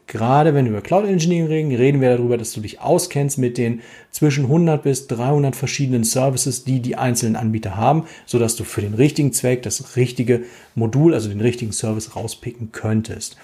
Gerade 0.09 0.55
wenn 0.55 0.65
wir 0.65 0.73
über 0.73 0.81
Cloud 0.81 1.05
Engineering 1.05 1.47
reden, 1.47 1.77
reden 1.77 2.00
wir 2.00 2.17
darüber, 2.17 2.37
dass 2.37 2.53
du 2.53 2.61
dich 2.61 2.81
auskennst 2.81 3.38
mit 3.38 3.59
den 3.59 3.81
zwischen 4.11 4.45
100 4.47 4.83
bis 4.83 5.07
300 5.07 5.55
verschiedenen 5.55 6.03
Services, 6.03 6.65
die 6.65 6.81
die 6.81 6.97
einzelnen 6.97 7.37
Anbieter 7.37 7.77
haben, 7.77 8.05
sodass 8.27 8.57
du 8.57 8.65
für 8.65 8.81
den 8.81 8.95
richtigen 8.95 9.33
Zweck 9.33 9.62
das 9.62 9.95
richtige 9.95 10.43
Modul, 10.75 11.15
also 11.15 11.29
den 11.29 11.41
richtigen 11.41 11.71
Service 11.71 12.17
rauspicken 12.17 12.73
könntest. 12.73 13.37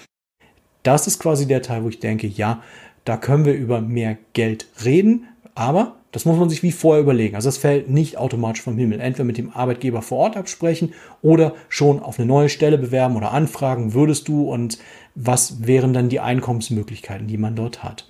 Das 0.83 1.07
ist 1.07 1.21
quasi 1.21 1.47
der 1.47 1.63
Teil, 1.63 1.85
wo 1.85 1.89
ich 1.89 2.01
denke, 2.01 2.27
ja, 2.27 2.63
da 3.05 3.17
können 3.17 3.45
wir 3.45 3.55
über 3.55 3.81
mehr 3.81 4.19
Geld 4.33 4.67
reden, 4.85 5.29
aber 5.55 6.01
das 6.15 6.25
muss 6.25 6.39
man 6.39 6.49
sich 6.49 6.63
wie 6.63 6.71
vorher 6.71 7.03
überlegen. 7.03 7.35
Also 7.35 7.49
das 7.49 7.59
fällt 7.59 7.91
nicht 7.91 8.19
automatisch 8.19 8.63
vom 8.63 8.79
Himmel. 8.79 9.01
Entweder 9.01 9.25
mit 9.25 9.37
dem 9.37 9.51
Arbeitgeber 9.51 10.01
vor 10.01 10.19
Ort 10.19 10.37
absprechen 10.37 10.93
oder 11.23 11.57
schon 11.69 11.99
auf 11.99 12.21
eine 12.21 12.29
neue 12.29 12.49
Stelle 12.49 12.79
bewerben 12.79 13.17
oder 13.17 13.33
anfragen, 13.33 13.95
würdest 13.95 14.29
du 14.29 14.49
und 14.49 14.79
was 15.17 15.67
wären 15.67 15.93
dann 15.93 16.09
die 16.09 16.21
Einkommensmöglichkeiten, 16.21 17.27
die 17.27 17.37
man 17.37 17.57
dort 17.57 17.83
hat. 17.83 18.09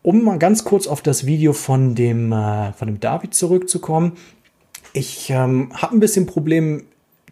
Um 0.00 0.24
mal 0.24 0.38
ganz 0.38 0.64
kurz 0.64 0.86
auf 0.86 1.02
das 1.02 1.26
Video 1.26 1.52
von 1.52 1.94
dem, 1.94 2.32
äh, 2.32 2.72
von 2.72 2.88
dem 2.88 2.98
David 2.98 3.34
zurückzukommen. 3.34 4.12
Ich 4.94 5.28
ähm, 5.28 5.70
habe 5.74 5.94
ein 5.94 6.00
bisschen 6.00 6.24
Problem 6.24 6.84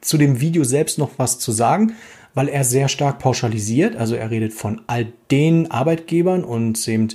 zu 0.03 0.19
dem 0.19 0.43
Video 0.43 0.63
selbst 0.63 0.99
noch 0.99 1.13
was 1.17 1.39
zu 1.39 1.53
sagen, 1.53 1.95
weil 2.35 2.49
er 2.49 2.65
sehr 2.65 2.89
stark 2.89 3.19
pauschalisiert. 3.19 3.97
Also 3.97 4.15
er 4.15 4.31
redet 4.31 4.53
von 4.53 4.83
all 4.89 5.07
den 5.31 5.71
Arbeitgebern 5.71 6.45
und 6.45 6.87
eben 6.87 7.09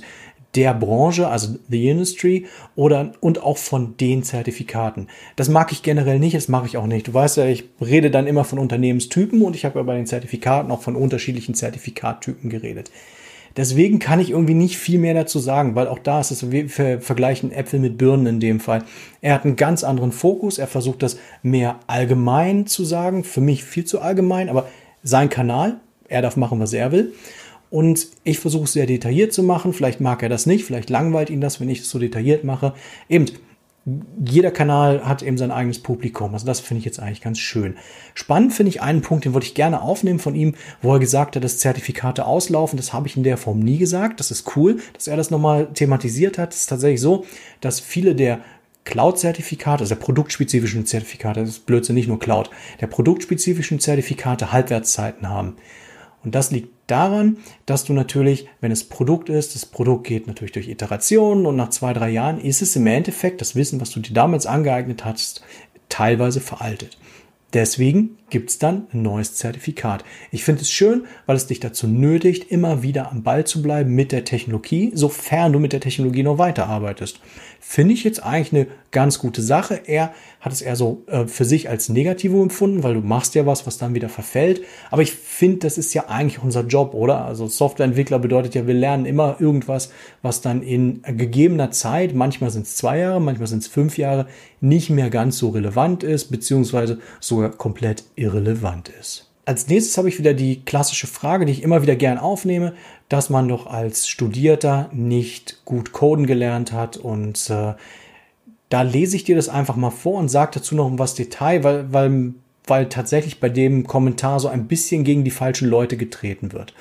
der 0.56 0.74
Branche, 0.74 1.28
also 1.28 1.56
the 1.68 1.88
industry, 1.88 2.46
oder 2.74 3.12
und 3.20 3.42
auch 3.42 3.58
von 3.58 3.96
den 3.98 4.22
Zertifikaten. 4.22 5.08
Das 5.36 5.48
mag 5.48 5.70
ich 5.70 5.82
generell 5.82 6.18
nicht, 6.18 6.34
das 6.34 6.48
mache 6.48 6.66
ich 6.66 6.76
auch 6.76 6.86
nicht. 6.86 7.08
Du 7.08 7.14
weißt 7.14 7.36
ja, 7.36 7.46
ich 7.46 7.64
rede 7.80 8.10
dann 8.10 8.26
immer 8.26 8.44
von 8.44 8.58
Unternehmenstypen 8.58 9.42
und 9.42 9.54
ich 9.54 9.64
habe 9.64 9.78
ja 9.78 9.82
bei 9.84 9.96
den 9.96 10.06
Zertifikaten 10.06 10.70
auch 10.70 10.82
von 10.82 10.96
unterschiedlichen 10.96 11.54
Zertifikattypen 11.54 12.50
geredet. 12.50 12.90
Deswegen 13.56 13.98
kann 13.98 14.20
ich 14.20 14.30
irgendwie 14.30 14.54
nicht 14.54 14.76
viel 14.76 14.98
mehr 14.98 15.14
dazu 15.14 15.38
sagen, 15.38 15.74
weil 15.74 15.88
auch 15.88 15.98
da 15.98 16.20
ist 16.20 16.30
es, 16.30 16.50
wir 16.50 17.00
vergleichen 17.00 17.52
Äpfel 17.52 17.80
mit 17.80 17.96
Birnen 17.96 18.26
in 18.26 18.40
dem 18.40 18.60
Fall. 18.60 18.82
Er 19.22 19.32
hat 19.32 19.44
einen 19.44 19.56
ganz 19.56 19.82
anderen 19.82 20.12
Fokus, 20.12 20.58
er 20.58 20.66
versucht 20.66 21.02
das 21.02 21.18
mehr 21.42 21.80
allgemein 21.86 22.66
zu 22.66 22.84
sagen, 22.84 23.24
für 23.24 23.40
mich 23.40 23.64
viel 23.64 23.86
zu 23.86 24.00
allgemein, 24.00 24.50
aber 24.50 24.68
sein 25.02 25.30
Kanal, 25.30 25.80
er 26.08 26.20
darf 26.20 26.36
machen, 26.36 26.60
was 26.60 26.74
er 26.74 26.92
will. 26.92 27.14
Und 27.70 28.08
ich 28.24 28.38
versuche 28.38 28.64
es 28.64 28.72
sehr 28.72 28.86
detailliert 28.86 29.32
zu 29.32 29.42
machen. 29.42 29.72
Vielleicht 29.72 30.00
mag 30.00 30.22
er 30.22 30.28
das 30.28 30.46
nicht, 30.46 30.64
vielleicht 30.64 30.90
langweilt 30.90 31.30
ihn 31.30 31.40
das, 31.40 31.60
wenn 31.60 31.68
ich 31.68 31.80
es 31.80 31.90
so 31.90 31.98
detailliert 31.98 32.44
mache. 32.44 32.74
Eben, 33.08 33.26
jeder 34.24 34.50
Kanal 34.50 35.06
hat 35.06 35.22
eben 35.22 35.38
sein 35.38 35.52
eigenes 35.52 35.78
Publikum. 35.78 36.32
Also 36.32 36.44
das 36.44 36.58
finde 36.58 36.80
ich 36.80 36.84
jetzt 36.84 36.98
eigentlich 36.98 37.20
ganz 37.20 37.38
schön. 37.38 37.76
Spannend 38.14 38.52
finde 38.52 38.70
ich 38.70 38.82
einen 38.82 39.00
Punkt, 39.00 39.24
den 39.24 39.32
wollte 39.32 39.46
ich 39.46 39.54
gerne 39.54 39.80
aufnehmen 39.80 40.18
von 40.18 40.34
ihm, 40.34 40.54
wo 40.82 40.92
er 40.92 40.98
gesagt 40.98 41.36
hat, 41.36 41.44
dass 41.44 41.58
Zertifikate 41.58 42.26
auslaufen. 42.26 42.76
Das 42.76 42.92
habe 42.92 43.06
ich 43.06 43.16
in 43.16 43.22
der 43.22 43.36
Form 43.36 43.60
nie 43.60 43.78
gesagt. 43.78 44.18
Das 44.18 44.32
ist 44.32 44.56
cool, 44.56 44.80
dass 44.92 45.06
er 45.06 45.16
das 45.16 45.30
nochmal 45.30 45.68
thematisiert 45.72 46.36
hat. 46.36 46.52
Es 46.52 46.62
ist 46.62 46.66
tatsächlich 46.66 47.00
so, 47.00 47.24
dass 47.60 47.78
viele 47.78 48.16
der 48.16 48.40
Cloud-Zertifikate, 48.86 49.82
also 49.82 49.94
der 49.94 50.02
produktspezifischen 50.02 50.86
Zertifikate, 50.86 51.40
das 51.40 51.50
ist 51.50 51.66
Blödsinn, 51.66 51.94
nicht 51.94 52.08
nur 52.08 52.18
Cloud, 52.18 52.50
der 52.80 52.86
produktspezifischen 52.88 53.78
Zertifikate 53.78 54.52
Halbwertszeiten 54.52 55.28
haben. 55.28 55.56
Und 56.26 56.34
das 56.34 56.50
liegt 56.50 56.70
daran, 56.88 57.36
dass 57.66 57.84
du 57.84 57.92
natürlich, 57.92 58.48
wenn 58.60 58.72
es 58.72 58.82
Produkt 58.82 59.28
ist, 59.28 59.54
das 59.54 59.64
Produkt 59.64 60.08
geht 60.08 60.26
natürlich 60.26 60.50
durch 60.50 60.66
Iterationen 60.68 61.46
und 61.46 61.54
nach 61.54 61.70
zwei, 61.70 61.92
drei 61.92 62.10
Jahren 62.10 62.40
ist 62.40 62.62
es 62.62 62.74
im 62.74 62.88
Endeffekt 62.88 63.40
das 63.40 63.54
Wissen, 63.54 63.80
was 63.80 63.90
du 63.92 64.00
dir 64.00 64.12
damals 64.12 64.44
angeeignet 64.44 65.04
hast, 65.04 65.44
teilweise 65.88 66.40
veraltet. 66.40 66.98
Deswegen 67.56 68.18
gibt 68.28 68.50
es 68.50 68.58
dann 68.58 68.86
ein 68.92 69.00
neues 69.00 69.34
Zertifikat. 69.36 70.04
Ich 70.30 70.44
finde 70.44 70.60
es 70.60 70.70
schön, 70.70 71.06
weil 71.24 71.36
es 71.36 71.46
dich 71.46 71.58
dazu 71.58 71.86
nötigt, 71.86 72.50
immer 72.50 72.82
wieder 72.82 73.10
am 73.10 73.22
Ball 73.22 73.46
zu 73.46 73.62
bleiben 73.62 73.94
mit 73.94 74.12
der 74.12 74.26
Technologie, 74.26 74.90
sofern 74.92 75.54
du 75.54 75.58
mit 75.58 75.72
der 75.72 75.80
Technologie 75.80 76.22
noch 76.22 76.36
weiterarbeitest. 76.36 77.18
Finde 77.58 77.94
ich 77.94 78.04
jetzt 78.04 78.22
eigentlich 78.22 78.52
eine 78.52 78.66
ganz 78.90 79.18
gute 79.18 79.42
Sache. 79.42 79.80
Er 79.86 80.12
hat 80.40 80.52
es 80.52 80.62
eher 80.62 80.76
so 80.76 81.02
äh, 81.06 81.26
für 81.26 81.44
sich 81.44 81.68
als 81.68 81.88
Negativo 81.88 82.42
empfunden, 82.42 82.82
weil 82.82 82.94
du 82.94 83.00
machst 83.00 83.34
ja 83.34 83.46
was, 83.46 83.66
was 83.66 83.78
dann 83.78 83.94
wieder 83.94 84.08
verfällt. 84.08 84.62
Aber 84.90 85.02
ich 85.02 85.12
finde, 85.12 85.58
das 85.58 85.78
ist 85.78 85.94
ja 85.94 86.08
eigentlich 86.08 86.42
unser 86.42 86.64
Job, 86.64 86.94
oder? 86.94 87.24
Also 87.24 87.46
Softwareentwickler 87.46 88.18
bedeutet 88.18 88.54
ja, 88.54 88.66
wir 88.66 88.74
lernen 88.74 89.06
immer 89.06 89.36
irgendwas, 89.40 89.90
was 90.22 90.42
dann 90.42 90.62
in 90.62 91.02
gegebener 91.02 91.70
Zeit, 91.70 92.14
manchmal 92.14 92.50
sind 92.50 92.66
es 92.66 92.76
zwei 92.76 92.98
Jahre, 92.98 93.20
manchmal 93.20 93.48
sind 93.48 93.62
es 93.62 93.68
fünf 93.68 93.98
Jahre, 93.98 94.26
nicht 94.60 94.90
mehr 94.90 95.10
ganz 95.10 95.38
so 95.38 95.50
relevant 95.50 96.02
ist, 96.02 96.30
beziehungsweise 96.30 96.98
komplett 97.50 98.04
irrelevant 98.16 98.88
ist. 98.88 99.30
Als 99.44 99.68
nächstes 99.68 99.96
habe 99.96 100.08
ich 100.08 100.18
wieder 100.18 100.34
die 100.34 100.62
klassische 100.64 101.06
Frage, 101.06 101.46
die 101.46 101.52
ich 101.52 101.62
immer 101.62 101.80
wieder 101.80 101.94
gern 101.94 102.18
aufnehme, 102.18 102.74
dass 103.08 103.30
man 103.30 103.48
doch 103.48 103.66
als 103.66 104.08
Studierter 104.08 104.90
nicht 104.92 105.64
gut 105.64 105.92
coden 105.92 106.26
gelernt 106.26 106.72
hat 106.72 106.96
und 106.96 107.48
äh, 107.50 107.74
da 108.68 108.82
lese 108.82 109.14
ich 109.14 109.22
dir 109.22 109.36
das 109.36 109.48
einfach 109.48 109.76
mal 109.76 109.90
vor 109.90 110.18
und 110.18 110.28
sage 110.28 110.52
dazu 110.54 110.74
noch 110.74 110.90
was 110.98 111.14
Detail, 111.14 111.62
weil, 111.62 111.92
weil, 111.92 112.34
weil 112.66 112.88
tatsächlich 112.88 113.38
bei 113.38 113.48
dem 113.48 113.86
Kommentar 113.86 114.40
so 114.40 114.48
ein 114.48 114.66
bisschen 114.66 115.04
gegen 115.04 115.22
die 115.22 115.30
falschen 115.30 115.68
Leute 115.68 115.96
getreten 115.96 116.52
wird. 116.52 116.74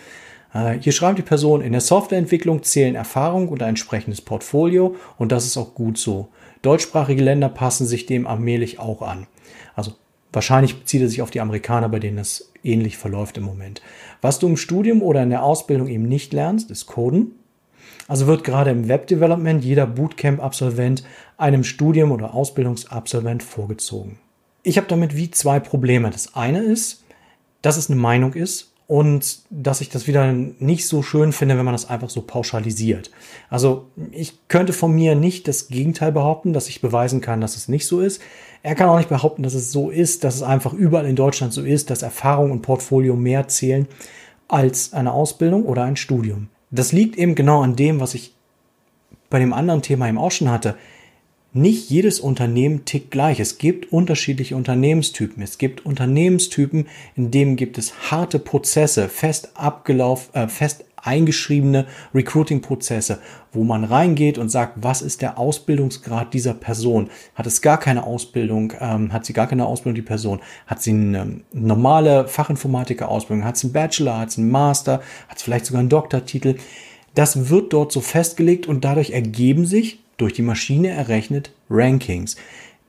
Äh, 0.51 0.79
hier 0.79 0.91
schreibt 0.91 1.19
die 1.19 1.23
Person, 1.23 1.61
in 1.61 1.73
der 1.73 1.81
Softwareentwicklung 1.81 2.63
zählen 2.63 2.95
Erfahrung 2.95 3.49
und 3.49 3.61
ein 3.61 3.69
entsprechendes 3.69 4.21
Portfolio 4.21 4.95
und 5.19 5.31
das 5.31 5.45
ist 5.45 5.57
auch 5.57 5.75
gut 5.75 5.99
so. 5.99 6.29
Deutschsprachige 6.63 7.21
Länder 7.21 7.49
passen 7.49 7.85
sich 7.85 8.07
dem 8.07 8.25
allmählich 8.25 8.79
auch 8.79 9.03
an. 9.03 9.27
Also 9.75 9.93
Wahrscheinlich 10.35 10.77
bezieht 10.77 11.01
er 11.01 11.07
sich 11.07 11.21
auf 11.21 11.31
die 11.31 11.39
Amerikaner, 11.39 11.87
bei 11.87 11.99
denen 11.99 12.17
das 12.17 12.51
ähnlich 12.61 12.97
verläuft 12.97 13.37
im 13.37 13.43
Moment. 13.43 13.81
Was 14.21 14.37
du 14.37 14.47
im 14.47 14.57
Studium 14.57 15.01
oder 15.01 15.23
in 15.23 15.29
der 15.29 15.43
Ausbildung 15.43 15.87
eben 15.87 16.09
nicht 16.09 16.33
lernst, 16.33 16.69
ist 16.71 16.87
Coden. 16.87 17.31
Also 18.09 18.27
wird 18.27 18.43
gerade 18.43 18.69
im 18.69 18.89
Webdevelopment 18.89 19.63
jeder 19.63 19.87
Bootcamp-Absolvent 19.87 21.05
einem 21.37 21.63
Studium- 21.63 22.11
oder 22.11 22.33
Ausbildungsabsolvent 22.33 23.43
vorgezogen. 23.43 24.19
Ich 24.61 24.77
habe 24.77 24.87
damit 24.87 25.15
wie 25.15 25.31
zwei 25.31 25.61
Probleme. 25.61 26.09
Das 26.09 26.35
eine 26.35 26.59
ist, 26.59 27.05
dass 27.61 27.77
es 27.77 27.89
eine 27.89 27.99
Meinung 27.99 28.33
ist 28.33 28.74
und 28.87 29.39
dass 29.49 29.81
ich 29.81 29.89
das 29.89 30.05
wieder 30.05 30.31
nicht 30.31 30.87
so 30.87 31.01
schön 31.01 31.31
finde, 31.31 31.57
wenn 31.57 31.65
man 31.65 31.73
das 31.73 31.89
einfach 31.89 32.09
so 32.09 32.21
pauschalisiert. 32.21 33.09
Also 33.49 33.87
ich 34.11 34.47
könnte 34.47 34.73
von 34.73 34.93
mir 34.93 35.15
nicht 35.15 35.47
das 35.47 35.69
Gegenteil 35.69 36.11
behaupten, 36.11 36.53
dass 36.53 36.69
ich 36.69 36.81
beweisen 36.81 37.19
kann, 37.19 37.41
dass 37.41 37.55
es 37.55 37.67
nicht 37.67 37.87
so 37.87 37.99
ist. 37.99 38.21
Er 38.61 38.75
kann 38.75 38.89
auch 38.89 38.97
nicht 38.97 39.09
behaupten, 39.09 39.43
dass 39.43 39.55
es 39.55 39.71
so 39.71 39.89
ist, 39.89 40.23
dass 40.23 40.35
es 40.35 40.43
einfach 40.43 40.73
überall 40.73 41.07
in 41.07 41.15
Deutschland 41.15 41.53
so 41.53 41.63
ist, 41.63 41.89
dass 41.89 42.03
Erfahrung 42.03 42.51
und 42.51 42.61
Portfolio 42.61 43.15
mehr 43.15 43.47
zählen 43.47 43.87
als 44.47 44.93
eine 44.93 45.13
Ausbildung 45.13 45.65
oder 45.65 45.83
ein 45.83 45.95
Studium. 45.95 46.49
Das 46.69 46.91
liegt 46.91 47.17
eben 47.17 47.33
genau 47.33 47.61
an 47.61 47.75
dem, 47.75 47.99
was 47.99 48.13
ich 48.13 48.33
bei 49.29 49.39
dem 49.39 49.53
anderen 49.53 49.81
Thema 49.81 50.07
eben 50.07 50.19
auch 50.19 50.31
schon 50.31 50.49
hatte 50.49 50.75
nicht 51.55 51.89
jedes 51.89 52.19
Unternehmen 52.19 52.83
tickt 52.83 53.11
gleich. 53.11 53.39
Es 53.39 53.57
gibt 53.57 53.93
unterschiedliche 53.93 54.57
Unternehmenstypen. 54.57 55.41
Es 55.41 55.57
gibt 55.57 55.85
Unternehmenstypen, 55.85 56.87
in 57.15 57.31
denen 57.31 57.55
gibt 57.55 57.77
es 57.77 58.11
harte 58.11 58.39
Prozesse, 58.39 59.07
fest 59.07 59.51
abgelaufen, 59.55 60.35
äh, 60.35 60.47
fest 60.49 60.83
eingeschriebene 60.97 61.85
Recruiting-Prozesse, 62.13 63.19
wo 63.53 63.63
man 63.63 63.85
reingeht 63.85 64.37
und 64.37 64.49
sagt, 64.49 64.73
was 64.81 65.01
ist 65.01 65.21
der 65.21 65.37
Ausbildungsgrad 65.37 66.33
dieser 66.33 66.53
Person? 66.53 67.09
Hat 67.35 67.47
es 67.47 67.61
gar 67.61 67.79
keine 67.79 68.03
Ausbildung? 68.03 68.73
Ähm, 68.81 69.13
hat 69.13 69.25
sie 69.25 69.33
gar 69.33 69.47
keine 69.47 69.65
Ausbildung, 69.65 69.95
die 69.95 70.01
Person? 70.01 70.41
Hat 70.67 70.81
sie 70.81 70.91
eine 70.91 71.39
normale 71.53 72.27
Fachinformatiker-Ausbildung? 72.27 73.45
Hat 73.45 73.55
sie 73.55 73.67
einen 73.67 73.73
Bachelor? 73.73 74.19
Hat 74.19 74.31
sie 74.31 74.41
einen 74.41 74.51
Master? 74.51 75.01
Hat 75.29 75.39
sie 75.39 75.45
vielleicht 75.45 75.67
sogar 75.67 75.79
einen 75.79 75.89
Doktortitel? 75.89 76.55
Das 77.13 77.49
wird 77.49 77.71
dort 77.71 77.93
so 77.93 78.01
festgelegt 78.01 78.67
und 78.67 78.83
dadurch 78.83 79.11
ergeben 79.11 79.65
sich 79.65 79.99
durch 80.17 80.33
die 80.33 80.41
Maschine 80.41 80.89
errechnet 80.89 81.51
Rankings. 81.69 82.35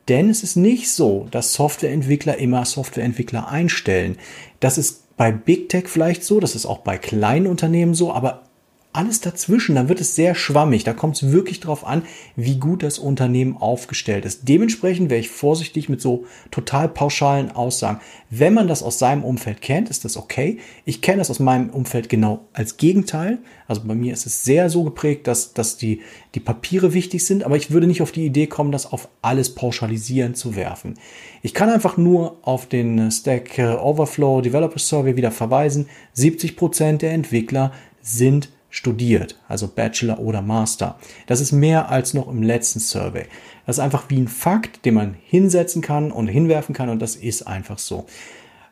Denn 0.07 0.29
es 0.29 0.43
ist 0.43 0.55
nicht 0.55 0.89
so, 0.89 1.27
dass 1.31 1.53
Softwareentwickler 1.53 2.37
immer 2.37 2.63
Softwareentwickler 2.65 3.49
einstellen. 3.49 4.17
Das 4.59 4.77
ist 4.77 5.15
bei 5.17 5.31
Big 5.31 5.69
Tech 5.69 5.87
vielleicht 5.87 6.23
so, 6.23 6.39
das 6.39 6.55
ist 6.55 6.65
auch 6.65 6.79
bei 6.79 6.97
kleinen 6.97 7.47
Unternehmen 7.47 7.93
so, 7.93 8.13
aber 8.13 8.43
alles 8.97 9.21
dazwischen, 9.21 9.75
dann 9.75 9.89
wird 9.89 10.01
es 10.01 10.15
sehr 10.15 10.33
schwammig. 10.33 10.83
Da 10.83 10.91
kommt 10.91 11.17
es 11.17 11.31
wirklich 11.31 11.59
darauf 11.59 11.85
an, 11.85 12.01
wie 12.35 12.57
gut 12.57 12.81
das 12.81 12.97
Unternehmen 12.97 13.55
aufgestellt 13.55 14.25
ist. 14.25 14.49
Dementsprechend 14.49 15.11
wäre 15.11 15.19
ich 15.19 15.29
vorsichtig 15.29 15.87
mit 15.87 16.01
so 16.01 16.25
total 16.49 16.89
pauschalen 16.89 17.51
Aussagen. 17.51 17.99
Wenn 18.31 18.55
man 18.55 18.67
das 18.67 18.81
aus 18.81 18.97
seinem 18.97 19.23
Umfeld 19.23 19.61
kennt, 19.61 19.91
ist 19.91 20.03
das 20.03 20.17
okay. 20.17 20.57
Ich 20.83 21.03
kenne 21.03 21.19
das 21.19 21.29
aus 21.29 21.39
meinem 21.39 21.69
Umfeld 21.69 22.09
genau 22.09 22.47
als 22.53 22.77
Gegenteil. 22.77 23.37
Also 23.67 23.83
bei 23.85 23.93
mir 23.93 24.13
ist 24.13 24.25
es 24.25 24.43
sehr 24.43 24.71
so 24.71 24.83
geprägt, 24.83 25.27
dass, 25.27 25.53
dass 25.53 25.77
die, 25.77 26.01
die 26.33 26.39
Papiere 26.39 26.95
wichtig 26.95 27.23
sind, 27.23 27.43
aber 27.43 27.55
ich 27.55 27.69
würde 27.69 27.85
nicht 27.85 28.01
auf 28.01 28.11
die 28.11 28.25
Idee 28.25 28.47
kommen, 28.47 28.71
das 28.71 28.91
auf 28.91 29.09
alles 29.21 29.53
pauschalisieren 29.53 30.33
zu 30.33 30.55
werfen. 30.55 30.95
Ich 31.43 31.53
kann 31.53 31.69
einfach 31.69 31.97
nur 31.97 32.39
auf 32.41 32.65
den 32.65 33.11
Stack 33.11 33.59
Overflow 33.59 34.41
Developer 34.41 34.79
Survey 34.79 35.15
wieder 35.15 35.29
verweisen. 35.31 35.87
70 36.13 36.55
Prozent 36.55 37.03
der 37.03 37.11
Entwickler 37.11 37.71
sind 38.01 38.49
studiert, 38.69 39.39
also 39.47 39.67
Bachelor 39.67 40.19
oder 40.19 40.41
Master. 40.41 40.97
Das 41.25 41.41
ist 41.41 41.51
mehr 41.51 41.89
als 41.89 42.13
noch 42.13 42.27
im 42.27 42.43
letzten 42.43 42.79
Survey. 42.79 43.25
Das 43.65 43.77
ist 43.77 43.83
einfach 43.83 44.09
wie 44.09 44.17
ein 44.17 44.27
Fakt, 44.27 44.85
den 44.85 44.93
man 44.95 45.15
hinsetzen 45.25 45.81
kann 45.81 46.11
und 46.11 46.27
hinwerfen 46.27 46.75
kann 46.75 46.89
und 46.89 47.01
das 47.01 47.15
ist 47.15 47.47
einfach 47.47 47.79
so. 47.79 48.05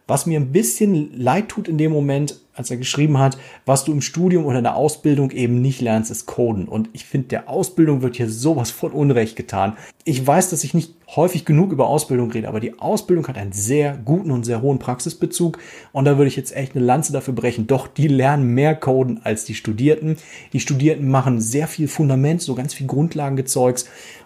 Was 0.07 0.25
mir 0.25 0.39
ein 0.39 0.51
bisschen 0.51 1.19
leid 1.19 1.49
tut 1.49 1.67
in 1.67 1.77
dem 1.77 1.91
Moment, 1.91 2.39
als 2.55 2.71
er 2.71 2.77
geschrieben 2.77 3.19
hat, 3.19 3.37
was 3.65 3.83
du 3.83 3.91
im 3.91 4.01
Studium 4.01 4.45
oder 4.45 4.59
in 4.59 4.63
der 4.63 4.75
Ausbildung 4.75 5.31
eben 5.31 5.61
nicht 5.61 5.81
lernst, 5.81 6.09
ist 6.09 6.25
Coden. 6.25 6.67
Und 6.67 6.89
ich 6.93 7.05
finde, 7.05 7.27
der 7.27 7.49
Ausbildung 7.49 8.01
wird 8.01 8.15
hier 8.15 8.29
sowas 8.29 8.71
von 8.71 8.91
Unrecht 8.91 9.35
getan. 9.35 9.77
Ich 10.05 10.25
weiß, 10.25 10.49
dass 10.49 10.63
ich 10.63 10.73
nicht 10.73 10.93
häufig 11.15 11.45
genug 11.45 11.71
über 11.71 11.87
Ausbildung 11.87 12.31
rede, 12.31 12.47
aber 12.47 12.59
die 12.59 12.79
Ausbildung 12.79 13.27
hat 13.27 13.37
einen 13.37 13.51
sehr 13.51 13.97
guten 13.97 14.31
und 14.31 14.45
sehr 14.45 14.61
hohen 14.61 14.79
Praxisbezug. 14.79 15.59
Und 15.91 16.05
da 16.05 16.17
würde 16.17 16.29
ich 16.29 16.35
jetzt 16.35 16.55
echt 16.55 16.75
eine 16.75 16.85
Lanze 16.85 17.11
dafür 17.11 17.33
brechen. 17.33 17.67
Doch, 17.67 17.87
die 17.87 18.07
lernen 18.07 18.53
mehr 18.53 18.75
Coden 18.75 19.19
als 19.23 19.45
die 19.45 19.55
Studierten. 19.55 20.17
Die 20.53 20.59
Studierten 20.59 21.09
machen 21.09 21.41
sehr 21.41 21.67
viel 21.67 21.87
Fundament, 21.87 22.41
so 22.41 22.55
ganz 22.55 22.73
viel 22.73 22.87
Grundlagengezeugs 22.87 23.85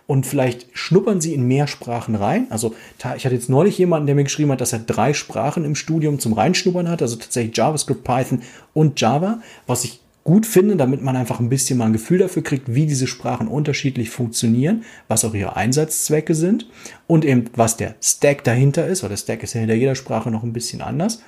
und 0.10 0.26
vielleicht 0.26 0.66
schnuppern 0.74 1.22
sie 1.22 1.36
in 1.36 1.44
mehr 1.44 1.68
Sprachen 1.68 2.16
rein. 2.16 2.48
Also 2.50 2.74
ich 2.98 3.26
hatte 3.26 3.36
jetzt 3.36 3.48
neulich 3.48 3.78
jemanden, 3.78 4.08
der 4.08 4.16
mir 4.16 4.24
geschrieben 4.24 4.52
hat, 4.52 4.60
dass 4.60 4.74
er 4.74 4.80
drei 4.80 5.14
Sprachen 5.14 5.64
im 5.66 5.76
Studium 5.76 6.18
zum 6.18 6.34
Reinschnuppern 6.34 6.90
hat, 6.90 7.04
also 7.04 7.16
tatsächlich 7.16 7.56
JavaScript, 7.56 8.04
Python 8.04 8.42
und 8.74 9.00
Java, 9.00 9.40
was 9.68 9.84
ich 9.84 10.00
gut 10.24 10.48
finde, 10.48 10.78
damit 10.78 11.04
man 11.04 11.16
einfach 11.16 11.40
ein 11.40 11.50
bisschen 11.50 11.78
mal 11.78 11.86
ein 11.86 11.94
Gefühl 11.94 12.18
dafür 12.18 12.42
kriegt, 12.42 12.74
wie 12.74 12.88
diese 12.88 13.06
Sprachen 13.06 13.48
unterschiedlich 13.48 14.10
funktionieren, 14.10 14.84
was 15.08 15.24
auch 15.26 15.36
ihre 15.36 15.56
Einsatzzwecke 15.56 16.34
sind 16.34 16.68
und 17.06 17.24
eben 17.24 17.46
was 17.54 17.78
der 17.78 17.94
Stack 18.02 18.44
dahinter 18.44 18.88
ist, 18.88 19.04
weil 19.04 19.10
der 19.10 19.18
Stack 19.18 19.44
ist 19.44 19.54
ja 19.54 19.60
hinter 19.60 19.76
jeder 19.76 19.94
Sprache 19.94 20.32
noch 20.32 20.42
ein 20.42 20.54
bisschen 20.54 20.82
anders. 20.82 21.22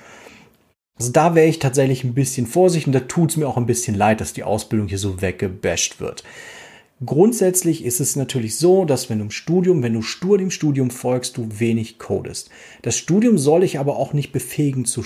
Also 0.98 1.12
da 1.12 1.36
wäre 1.36 1.46
ich 1.46 1.60
tatsächlich 1.60 2.02
ein 2.02 2.14
bisschen 2.14 2.48
vorsichtig 2.48 2.88
und 2.88 2.94
da 2.94 3.00
tut 3.00 3.30
es 3.30 3.36
mir 3.36 3.46
auch 3.46 3.58
ein 3.58 3.66
bisschen 3.66 3.94
leid, 3.94 4.20
dass 4.20 4.32
die 4.32 4.42
Ausbildung 4.42 4.88
hier 4.88 4.98
so 4.98 5.22
weggebasht 5.22 6.00
wird. 6.00 6.24
Grundsätzlich 7.04 7.84
ist 7.84 8.00
es 8.00 8.14
natürlich 8.14 8.56
so, 8.56 8.84
dass 8.84 9.10
wenn 9.10 9.18
du 9.18 9.24
im 9.24 9.30
Studium, 9.32 9.82
wenn 9.82 9.94
du 9.94 10.02
stur 10.02 10.38
dem 10.38 10.52
Studium 10.52 10.90
folgst, 10.90 11.36
du 11.36 11.48
wenig 11.58 11.98
codest. 11.98 12.50
Das 12.82 12.96
Studium 12.96 13.38
soll 13.38 13.62
dich 13.62 13.80
aber 13.80 13.96
auch 13.96 14.12
nicht 14.12 14.30
befähigen 14.30 14.84
zu, 14.84 15.02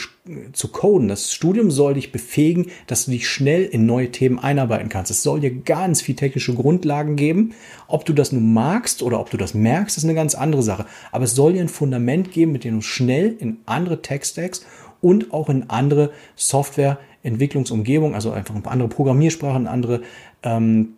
zu 0.53 0.69
coden. 0.69 1.09
Das 1.09 1.33
Studium 1.33 1.71
soll 1.71 1.95
dich 1.95 2.13
befähigen, 2.13 2.67
dass 2.87 3.07
du 3.07 3.13
dich 3.13 3.27
schnell 3.27 3.65
in 3.65 3.87
neue 3.87 4.11
Themen 4.11 4.39
einarbeiten 4.39 4.91
kannst. 4.91 5.11
Es 5.11 5.23
soll 5.23 5.41
dir 5.41 5.51
ganz 5.51 6.03
viel 6.03 6.17
technische 6.17 6.55
Grundlagen 6.55 7.17
geben. 7.17 7.55
Ob 7.89 8.05
du 8.05 8.13
das 8.13 8.31
nun 8.31 8.53
magst 8.53 9.03
oder 9.03 9.19
ob 9.19 9.31
du 9.31 9.39
das 9.39 9.55
merkst, 9.55 9.97
ist 9.97 10.05
eine 10.05 10.15
ganz 10.15 10.35
andere 10.35 10.63
Sache. 10.63 10.85
Aber 11.13 11.25
es 11.25 11.35
soll 11.35 11.55
dir 11.55 11.63
ein 11.63 11.69
Fundament 11.69 12.31
geben, 12.31 12.53
mit 12.53 12.65
dem 12.65 12.75
du 12.75 12.83
schnell 12.83 13.35
in 13.39 13.59
andere 13.65 14.03
Tech-Stacks 14.03 14.67
und 15.01 15.33
auch 15.33 15.49
in 15.49 15.71
andere 15.71 16.11
Softwareentwicklungsumgebungen, 16.35 18.15
also 18.15 18.33
einfach 18.33 18.55
in 18.55 18.67
andere 18.67 18.89
Programmiersprachen, 18.89 19.67
andere 19.67 20.03
ähm, 20.43 20.96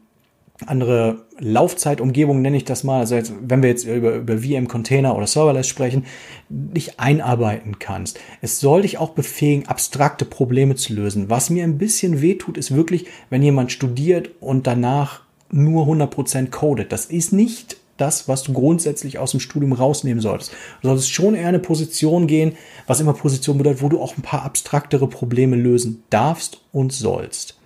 andere 0.67 1.27
Laufzeitumgebung, 1.39 2.43
nenne 2.43 2.57
ich 2.57 2.65
das 2.65 2.83
mal, 2.83 3.01
also 3.01 3.15
jetzt, 3.15 3.33
wenn 3.41 3.63
wir 3.63 3.69
jetzt 3.69 3.85
über, 3.85 4.17
über 4.17 4.39
VM-Container 4.39 5.17
oder 5.17 5.27
Serverless 5.27 5.69
sprechen, 5.69 6.05
dich 6.49 6.99
einarbeiten 6.99 7.79
kannst. 7.79 8.19
Es 8.41 8.59
soll 8.59 8.83
dich 8.83 8.99
auch 8.99 9.11
befähigen, 9.11 9.69
abstrakte 9.69 10.25
Probleme 10.25 10.75
zu 10.75 10.95
lösen. 10.95 11.31
Was 11.31 11.51
mir 11.51 11.65
ein 11.65 11.79
bisschen 11.79 12.21
wehtut, 12.21 12.59
ist 12.59 12.75
wirklich, 12.75 13.07
wenn 13.31 13.43
jemand 13.43 13.71
studiert 13.71 14.31
und 14.41 14.67
danach 14.67 15.23
nur 15.51 15.87
100% 15.87 16.51
codet. 16.51 16.93
Das 16.93 17.07
ist 17.07 17.33
nicht 17.33 17.77
das, 17.97 18.29
was 18.29 18.43
du 18.43 18.53
grundsätzlich 18.53 19.19
aus 19.19 19.33
dem 19.33 19.41
Studium 19.41 19.73
rausnehmen 19.73 20.21
solltest. 20.21 20.53
Du 20.83 20.89
solltest 20.89 21.13
schon 21.13 21.35
eher 21.35 21.49
eine 21.49 21.59
Position 21.59 22.27
gehen, 22.27 22.53
was 22.87 23.01
immer 23.01 23.13
Position 23.13 23.59
bedeutet, 23.59 23.83
wo 23.83 23.89
du 23.89 24.01
auch 24.01 24.17
ein 24.17 24.23
paar 24.23 24.45
abstraktere 24.45 25.09
Probleme 25.09 25.57
lösen 25.57 26.05
darfst 26.11 26.61
und 26.73 26.93
sollst. 26.93 27.59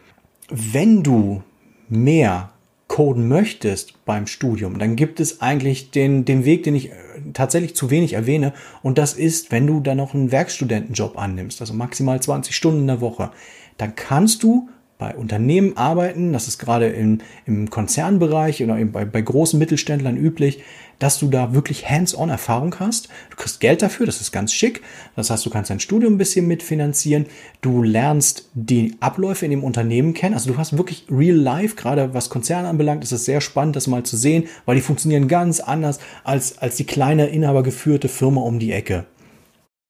Wenn 0.48 1.02
du 1.02 1.42
mehr 1.88 2.50
coden 2.92 3.26
möchtest 3.26 4.04
beim 4.04 4.26
Studium, 4.26 4.78
dann 4.78 4.96
gibt 4.96 5.18
es 5.18 5.40
eigentlich 5.40 5.92
den, 5.92 6.26
den 6.26 6.44
Weg, 6.44 6.62
den 6.64 6.74
ich 6.74 6.90
äh, 6.90 6.94
tatsächlich 7.32 7.74
zu 7.74 7.88
wenig 7.88 8.12
erwähne. 8.12 8.52
Und 8.82 8.98
das 8.98 9.14
ist, 9.14 9.50
wenn 9.50 9.66
du 9.66 9.80
dann 9.80 9.96
noch 9.96 10.12
einen 10.12 10.30
Werkstudentenjob 10.30 11.16
annimmst, 11.16 11.62
also 11.62 11.72
maximal 11.72 12.20
20 12.20 12.54
Stunden 12.54 12.80
in 12.80 12.86
der 12.88 13.00
Woche, 13.00 13.30
dann 13.78 13.96
kannst 13.96 14.42
du 14.42 14.68
bei 15.02 15.16
Unternehmen 15.16 15.76
arbeiten, 15.76 16.32
das 16.32 16.46
ist 16.46 16.58
gerade 16.58 16.86
im, 16.86 17.18
im 17.44 17.70
Konzernbereich 17.70 18.62
oder 18.62 18.76
bei, 18.84 19.04
bei 19.04 19.20
großen 19.20 19.58
Mittelständlern 19.58 20.16
üblich, 20.16 20.62
dass 21.00 21.18
du 21.18 21.26
da 21.26 21.52
wirklich 21.54 21.90
Hands-on-Erfahrung 21.90 22.76
hast. 22.78 23.08
Du 23.30 23.36
kriegst 23.36 23.58
Geld 23.58 23.82
dafür, 23.82 24.06
das 24.06 24.20
ist 24.20 24.30
ganz 24.30 24.52
schick. 24.52 24.82
Das 25.16 25.30
heißt, 25.30 25.44
du 25.44 25.50
kannst 25.50 25.70
dein 25.70 25.80
Studium 25.80 26.14
ein 26.14 26.18
bisschen 26.18 26.46
mitfinanzieren. 26.46 27.26
Du 27.62 27.82
lernst 27.82 28.48
die 28.54 28.94
Abläufe 29.00 29.44
in 29.44 29.50
dem 29.50 29.64
Unternehmen 29.64 30.14
kennen. 30.14 30.34
Also 30.34 30.52
du 30.52 30.56
hast 30.56 30.76
wirklich 30.78 31.06
real 31.10 31.36
life, 31.36 31.74
gerade 31.74 32.14
was 32.14 32.30
Konzerne 32.30 32.68
anbelangt, 32.68 33.02
ist 33.02 33.10
es 33.10 33.24
sehr 33.24 33.40
spannend, 33.40 33.74
das 33.74 33.88
mal 33.88 34.04
zu 34.04 34.16
sehen, 34.16 34.44
weil 34.66 34.76
die 34.76 34.82
funktionieren 34.82 35.26
ganz 35.26 35.58
anders 35.58 35.98
als, 36.22 36.58
als 36.58 36.76
die 36.76 36.86
kleine 36.86 37.26
inhabergeführte 37.26 38.06
Firma 38.08 38.42
um 38.42 38.60
die 38.60 38.70
Ecke. 38.70 39.06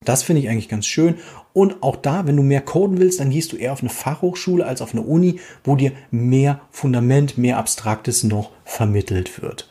Das 0.05 0.23
finde 0.23 0.43
ich 0.43 0.49
eigentlich 0.49 0.69
ganz 0.69 0.87
schön. 0.87 1.17
Und 1.53 1.83
auch 1.83 1.97
da, 1.97 2.27
wenn 2.27 2.37
du 2.37 2.43
mehr 2.43 2.61
coden 2.61 2.99
willst, 2.99 3.21
dann 3.21 3.31
gehst 3.31 3.53
du 3.53 3.57
eher 3.57 3.73
auf 3.73 3.81
eine 3.81 3.91
Fachhochschule 3.91 4.65
als 4.67 4.81
auf 4.83 4.93
eine 4.93 5.03
Uni, 5.03 5.41
wo 5.65 5.77
dir 5.77 5.93
mehr 6.11 6.61
Fundament, 6.71 7.38
mehr 7.38 7.59
Abstraktes 7.59 8.25
noch 8.25 8.51
vermittelt 8.65 9.43
wird. 9.43 9.69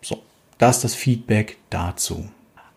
So, 0.00 0.18
das 0.58 0.76
ist 0.76 0.84
das 0.84 0.94
Feedback 0.94 1.56
dazu. 1.70 2.28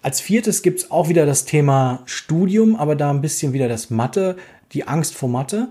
Als 0.02 0.20
viertes 0.20 0.64
gibt 0.64 0.80
es 0.80 0.92
auch 0.92 1.10
wieder 1.10 1.28
das 1.28 1.46
Thema 1.46 2.02
Studium, 2.06 2.76
aber 2.76 2.96
da 2.96 3.12
ein 3.12 3.22
bisschen 3.22 3.54
wieder 3.54 3.68
das 3.68 3.92
Mathe, 3.92 4.36
die 4.74 4.88
Angst 4.88 5.14
vor 5.14 5.30
Mathe. 5.30 5.70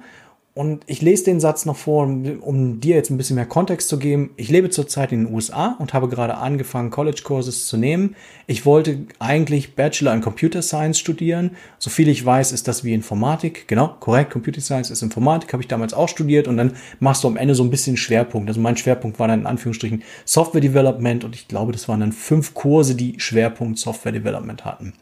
Und 0.60 0.82
ich 0.84 1.00
lese 1.00 1.24
den 1.24 1.40
Satz 1.40 1.64
noch 1.64 1.78
vor, 1.78 2.02
um 2.02 2.80
dir 2.80 2.94
jetzt 2.94 3.08
ein 3.08 3.16
bisschen 3.16 3.36
mehr 3.36 3.46
Kontext 3.46 3.88
zu 3.88 3.98
geben. 3.98 4.28
Ich 4.36 4.50
lebe 4.50 4.68
zurzeit 4.68 5.10
in 5.10 5.24
den 5.24 5.34
USA 5.34 5.74
und 5.78 5.94
habe 5.94 6.06
gerade 6.06 6.36
angefangen, 6.36 6.90
College 6.90 7.22
Courses 7.24 7.66
zu 7.66 7.78
nehmen. 7.78 8.14
Ich 8.46 8.66
wollte 8.66 9.06
eigentlich 9.18 9.74
Bachelor 9.74 10.12
in 10.12 10.20
Computer 10.20 10.60
Science 10.60 10.98
studieren. 10.98 11.52
So 11.78 11.88
viel 11.88 12.10
ich 12.10 12.26
weiß, 12.26 12.52
ist 12.52 12.68
das 12.68 12.84
wie 12.84 12.92
Informatik. 12.92 13.68
Genau, 13.68 13.96
korrekt. 14.00 14.32
Computer 14.32 14.60
Science 14.60 14.90
ist 14.90 15.00
Informatik, 15.00 15.50
habe 15.54 15.62
ich 15.62 15.66
damals 15.66 15.94
auch 15.94 16.10
studiert. 16.10 16.46
Und 16.46 16.58
dann 16.58 16.74
machst 16.98 17.24
du 17.24 17.28
am 17.28 17.38
Ende 17.38 17.54
so 17.54 17.62
ein 17.62 17.70
bisschen 17.70 17.96
Schwerpunkt. 17.96 18.50
Also 18.50 18.60
mein 18.60 18.76
Schwerpunkt 18.76 19.18
war 19.18 19.28
dann 19.28 19.40
in 19.40 19.46
Anführungsstrichen 19.46 20.02
Software 20.26 20.60
Development. 20.60 21.24
Und 21.24 21.34
ich 21.34 21.48
glaube, 21.48 21.72
das 21.72 21.88
waren 21.88 22.00
dann 22.00 22.12
fünf 22.12 22.52
Kurse, 22.52 22.94
die 22.94 23.18
Schwerpunkt 23.18 23.78
Software 23.78 24.12
Development 24.12 24.62
hatten. 24.66 24.92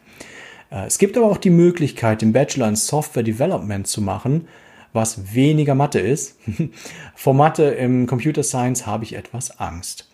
Äh, 0.71 0.85
es 0.85 0.99
gibt 0.99 1.17
aber 1.17 1.25
auch 1.25 1.37
die 1.37 1.49
Möglichkeit, 1.49 2.21
den 2.21 2.31
Bachelor 2.31 2.69
in 2.69 2.77
Software 2.77 3.23
Development 3.23 3.85
zu 3.85 3.99
machen 3.99 4.47
was 4.93 5.33
weniger 5.33 5.75
Mathe 5.75 5.99
ist. 5.99 6.37
Vor 7.15 7.33
Mathe 7.33 7.63
im 7.63 8.07
Computer 8.07 8.43
Science 8.43 8.85
habe 8.85 9.03
ich 9.03 9.13
etwas 9.13 9.59
Angst. 9.59 10.09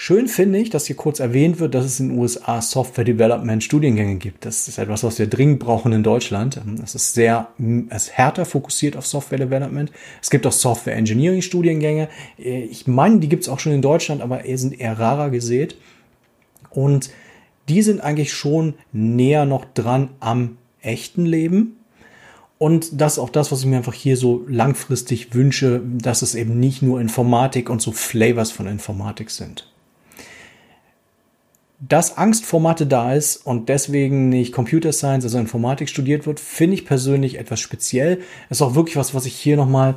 Schön 0.00 0.28
finde 0.28 0.60
ich, 0.60 0.70
dass 0.70 0.86
hier 0.86 0.94
kurz 0.94 1.18
erwähnt 1.18 1.58
wird, 1.58 1.74
dass 1.74 1.84
es 1.84 1.98
in 1.98 2.10
den 2.10 2.18
USA 2.18 2.62
Software 2.62 3.02
Development 3.02 3.64
Studiengänge 3.64 4.14
gibt. 4.14 4.46
Das 4.46 4.68
ist 4.68 4.78
etwas, 4.78 5.02
was 5.02 5.18
wir 5.18 5.26
dringend 5.26 5.58
brauchen 5.58 5.92
in 5.92 6.04
Deutschland. 6.04 6.60
Es 6.84 6.94
ist 6.94 7.14
sehr, 7.14 7.48
es 7.88 8.04
ist 8.04 8.12
härter 8.12 8.44
fokussiert 8.44 8.96
auf 8.96 9.08
Software 9.08 9.38
Development. 9.38 9.90
Es 10.22 10.30
gibt 10.30 10.46
auch 10.46 10.52
Software 10.52 10.94
Engineering 10.94 11.42
Studiengänge. 11.42 12.08
Ich 12.36 12.86
meine, 12.86 13.18
die 13.18 13.28
gibt 13.28 13.42
es 13.42 13.48
auch 13.48 13.58
schon 13.58 13.72
in 13.72 13.82
Deutschland, 13.82 14.22
aber 14.22 14.42
sind 14.56 14.78
eher 14.78 15.00
rarer 15.00 15.30
gesät. 15.30 15.76
Und 16.70 17.10
die 17.68 17.82
sind 17.82 18.00
eigentlich 18.00 18.32
schon 18.32 18.74
näher 18.92 19.46
noch 19.46 19.64
dran 19.64 20.10
am 20.20 20.58
echten 20.80 21.26
Leben. 21.26 21.76
Und 22.58 23.00
das 23.00 23.14
ist 23.14 23.18
auch 23.20 23.30
das, 23.30 23.52
was 23.52 23.60
ich 23.60 23.66
mir 23.66 23.76
einfach 23.76 23.94
hier 23.94 24.16
so 24.16 24.44
langfristig 24.48 25.32
wünsche, 25.32 25.80
dass 25.84 26.22
es 26.22 26.34
eben 26.34 26.58
nicht 26.58 26.82
nur 26.82 27.00
Informatik 27.00 27.70
und 27.70 27.80
so 27.80 27.92
Flavors 27.92 28.50
von 28.50 28.66
Informatik 28.66 29.30
sind. 29.30 29.72
Dass 31.80 32.18
Angst 32.18 32.44
vor 32.44 32.60
Mathe 32.60 32.86
da 32.86 33.14
ist 33.14 33.36
und 33.36 33.68
deswegen 33.68 34.28
nicht 34.28 34.52
Computer 34.52 34.92
Science, 34.92 35.24
also 35.24 35.38
Informatik 35.38 35.88
studiert 35.88 36.26
wird, 36.26 36.40
finde 36.40 36.74
ich 36.74 36.84
persönlich 36.84 37.38
etwas 37.38 37.60
speziell. 37.60 38.20
Ist 38.50 38.62
auch 38.62 38.74
wirklich 38.74 38.96
was, 38.96 39.14
was 39.14 39.26
ich 39.26 39.34
hier 39.34 39.56
nochmal 39.56 39.94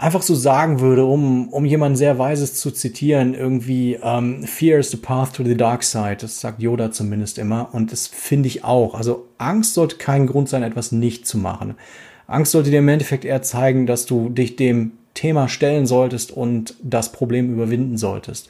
einfach 0.00 0.22
so 0.22 0.34
sagen 0.34 0.80
würde, 0.80 1.04
um, 1.04 1.48
um 1.50 1.66
jemanden 1.66 1.96
sehr 1.96 2.18
Weises 2.18 2.54
zu 2.54 2.70
zitieren, 2.70 3.34
irgendwie, 3.34 3.98
ähm, 4.02 4.44
Fear 4.44 4.78
is 4.78 4.90
the 4.90 4.96
path 4.96 5.34
to 5.34 5.44
the 5.44 5.56
dark 5.56 5.82
side. 5.82 6.16
Das 6.20 6.40
sagt 6.40 6.62
Yoda 6.62 6.90
zumindest 6.90 7.36
immer. 7.38 7.74
Und 7.74 7.92
das 7.92 8.06
finde 8.06 8.48
ich 8.48 8.64
auch. 8.64 8.94
Also 8.94 9.28
Angst 9.36 9.74
sollte 9.74 9.96
kein 9.96 10.26
Grund 10.26 10.48
sein, 10.48 10.62
etwas 10.62 10.90
nicht 10.90 11.26
zu 11.26 11.36
machen. 11.36 11.74
Angst 12.26 12.52
sollte 12.52 12.70
dir 12.70 12.78
im 12.78 12.88
Endeffekt 12.88 13.26
eher 13.26 13.42
zeigen, 13.42 13.86
dass 13.86 14.06
du 14.06 14.30
dich 14.30 14.56
dem 14.56 14.92
Thema 15.12 15.48
stellen 15.48 15.86
solltest 15.86 16.32
und 16.32 16.76
das 16.82 17.12
Problem 17.12 17.52
überwinden 17.52 17.98
solltest. 17.98 18.48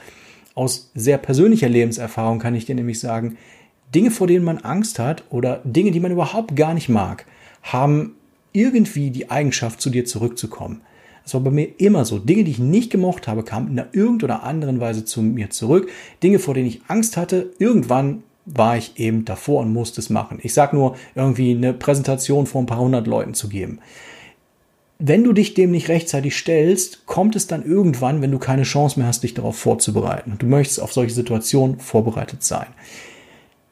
Aus 0.55 0.91
sehr 0.95 1.19
persönlicher 1.19 1.69
Lebenserfahrung 1.69 2.39
kann 2.39 2.55
ich 2.55 2.67
dir 2.67 2.77
nämlich 2.77 3.01
sagen, 3.01 3.39
Dinge, 3.93 4.13
vor 4.13 4.29
denen 4.29 4.45
man 4.45 4.59
Angst 4.59 5.01
hat 5.01 5.25
oder 5.31 5.63
Dinge, 5.65 5.91
die 5.91 6.01
man 6.01 6.13
überhaupt 6.13 6.55
gar 6.55 6.75
nicht 6.75 6.89
mag, 6.89 7.27
haben 7.63 8.15
irgendwie 8.53 9.11
die 9.11 9.31
Eigenschaft, 9.31 9.81
zu 9.81 9.91
dir 9.91 10.05
zurückzukommen. 10.05 10.83
Das 11.25 11.35
war 11.35 11.41
bei 11.41 11.51
mir 11.51 11.69
immer 11.79 12.05
so. 12.05 12.19
Dinge, 12.19 12.45
die 12.45 12.51
ich 12.51 12.59
nicht 12.59 12.91
gemocht 12.91 13.29
habe, 13.29 13.45
kamen 13.45 13.77
in 13.77 13.85
irgendeiner 13.93 14.43
anderen 14.43 14.81
Weise 14.81 15.05
zu 15.05 15.23
mir 15.23 15.51
zurück. 15.51 15.89
Dinge, 16.23 16.39
vor 16.39 16.55
denen 16.55 16.69
ich 16.69 16.83
Angst 16.89 17.17
hatte, 17.17 17.53
irgendwann 17.59 18.23
war 18.47 18.77
ich 18.77 18.99
eben 18.99 19.25
davor 19.25 19.61
und 19.61 19.73
musste 19.73 20.01
es 20.01 20.11
machen. 20.11 20.39
Ich 20.43 20.55
sage 20.55 20.77
nur, 20.77 20.97
irgendwie 21.15 21.55
eine 21.55 21.73
Präsentation 21.73 22.47
vor 22.47 22.63
ein 22.63 22.67
paar 22.67 22.81
hundert 22.81 23.07
Leuten 23.07 23.35
zu 23.35 23.49
geben. 23.49 23.79
Wenn 24.99 25.25
du 25.25 25.33
dich 25.33 25.55
dem 25.55 25.71
nicht 25.71 25.89
rechtzeitig 25.89 26.37
stellst, 26.37 27.07
kommt 27.07 27.35
es 27.35 27.47
dann 27.47 27.65
irgendwann, 27.65 28.21
wenn 28.21 28.31
du 28.31 28.39
keine 28.39 28.65
Chance 28.65 28.99
mehr 28.99 29.09
hast, 29.09 29.23
dich 29.23 29.33
darauf 29.33 29.57
vorzubereiten. 29.57 30.35
Du 30.39 30.47
möchtest 30.47 30.81
auf 30.81 30.93
solche 30.93 31.15
Situationen 31.15 31.79
vorbereitet 31.79 32.43
sein. 32.43 32.67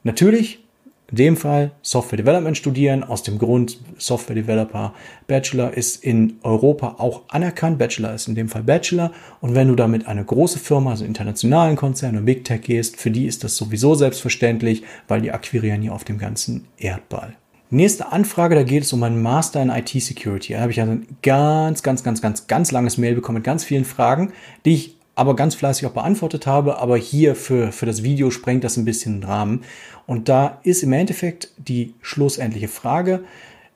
Natürlich 0.04 0.64
in 1.10 1.16
dem 1.16 1.36
Fall 1.36 1.72
Software 1.82 2.18
Development 2.18 2.56
studieren. 2.56 3.02
Aus 3.02 3.22
dem 3.22 3.38
Grund, 3.38 3.78
Software 3.96 4.34
Developer 4.34 4.94
Bachelor 5.26 5.74
ist 5.74 6.04
in 6.04 6.38
Europa 6.42 6.96
auch 6.98 7.22
anerkannt. 7.28 7.78
Bachelor 7.78 8.14
ist 8.14 8.28
in 8.28 8.34
dem 8.34 8.48
Fall 8.48 8.62
Bachelor. 8.62 9.12
Und 9.40 9.54
wenn 9.54 9.68
du 9.68 9.74
damit 9.74 10.06
eine 10.06 10.24
große 10.24 10.58
Firma, 10.58 10.90
also 10.90 11.04
internationalen 11.04 11.76
Konzern 11.76 12.16
oder 12.16 12.24
Big 12.24 12.44
Tech 12.44 12.62
gehst, 12.62 12.96
für 12.96 13.10
die 13.10 13.26
ist 13.26 13.42
das 13.42 13.56
sowieso 13.56 13.94
selbstverständlich, 13.94 14.82
weil 15.06 15.22
die 15.22 15.32
akquirieren 15.32 15.82
hier 15.82 15.94
auf 15.94 16.04
dem 16.04 16.18
ganzen 16.18 16.66
Erdball. 16.76 17.34
Nächste 17.70 18.12
Anfrage, 18.12 18.54
da 18.54 18.62
geht 18.62 18.84
es 18.84 18.92
um 18.94 19.02
einen 19.02 19.20
Master 19.20 19.62
in 19.62 19.68
IT 19.68 19.90
Security. 19.90 20.54
Da 20.54 20.60
habe 20.60 20.72
ich 20.72 20.80
also 20.80 20.92
ein 20.92 21.06
ganz, 21.22 21.82
ganz, 21.82 22.02
ganz, 22.02 22.22
ganz, 22.22 22.46
ganz 22.46 22.72
langes 22.72 22.96
Mail 22.96 23.14
bekommen 23.14 23.36
mit 23.36 23.44
ganz 23.44 23.62
vielen 23.62 23.84
Fragen, 23.84 24.32
die 24.64 24.74
ich 24.74 24.97
aber 25.18 25.34
ganz 25.34 25.56
fleißig 25.56 25.84
auch 25.86 25.92
beantwortet 25.92 26.46
habe. 26.46 26.78
Aber 26.78 26.96
hier 26.96 27.34
für, 27.34 27.72
für 27.72 27.86
das 27.86 28.04
Video 28.04 28.30
sprengt 28.30 28.62
das 28.62 28.76
ein 28.76 28.84
bisschen 28.84 29.20
den 29.20 29.28
Rahmen. 29.28 29.64
Und 30.06 30.28
da 30.28 30.60
ist 30.62 30.84
im 30.84 30.92
Endeffekt 30.92 31.50
die 31.58 31.94
schlussendliche 32.00 32.68
Frage, 32.68 33.24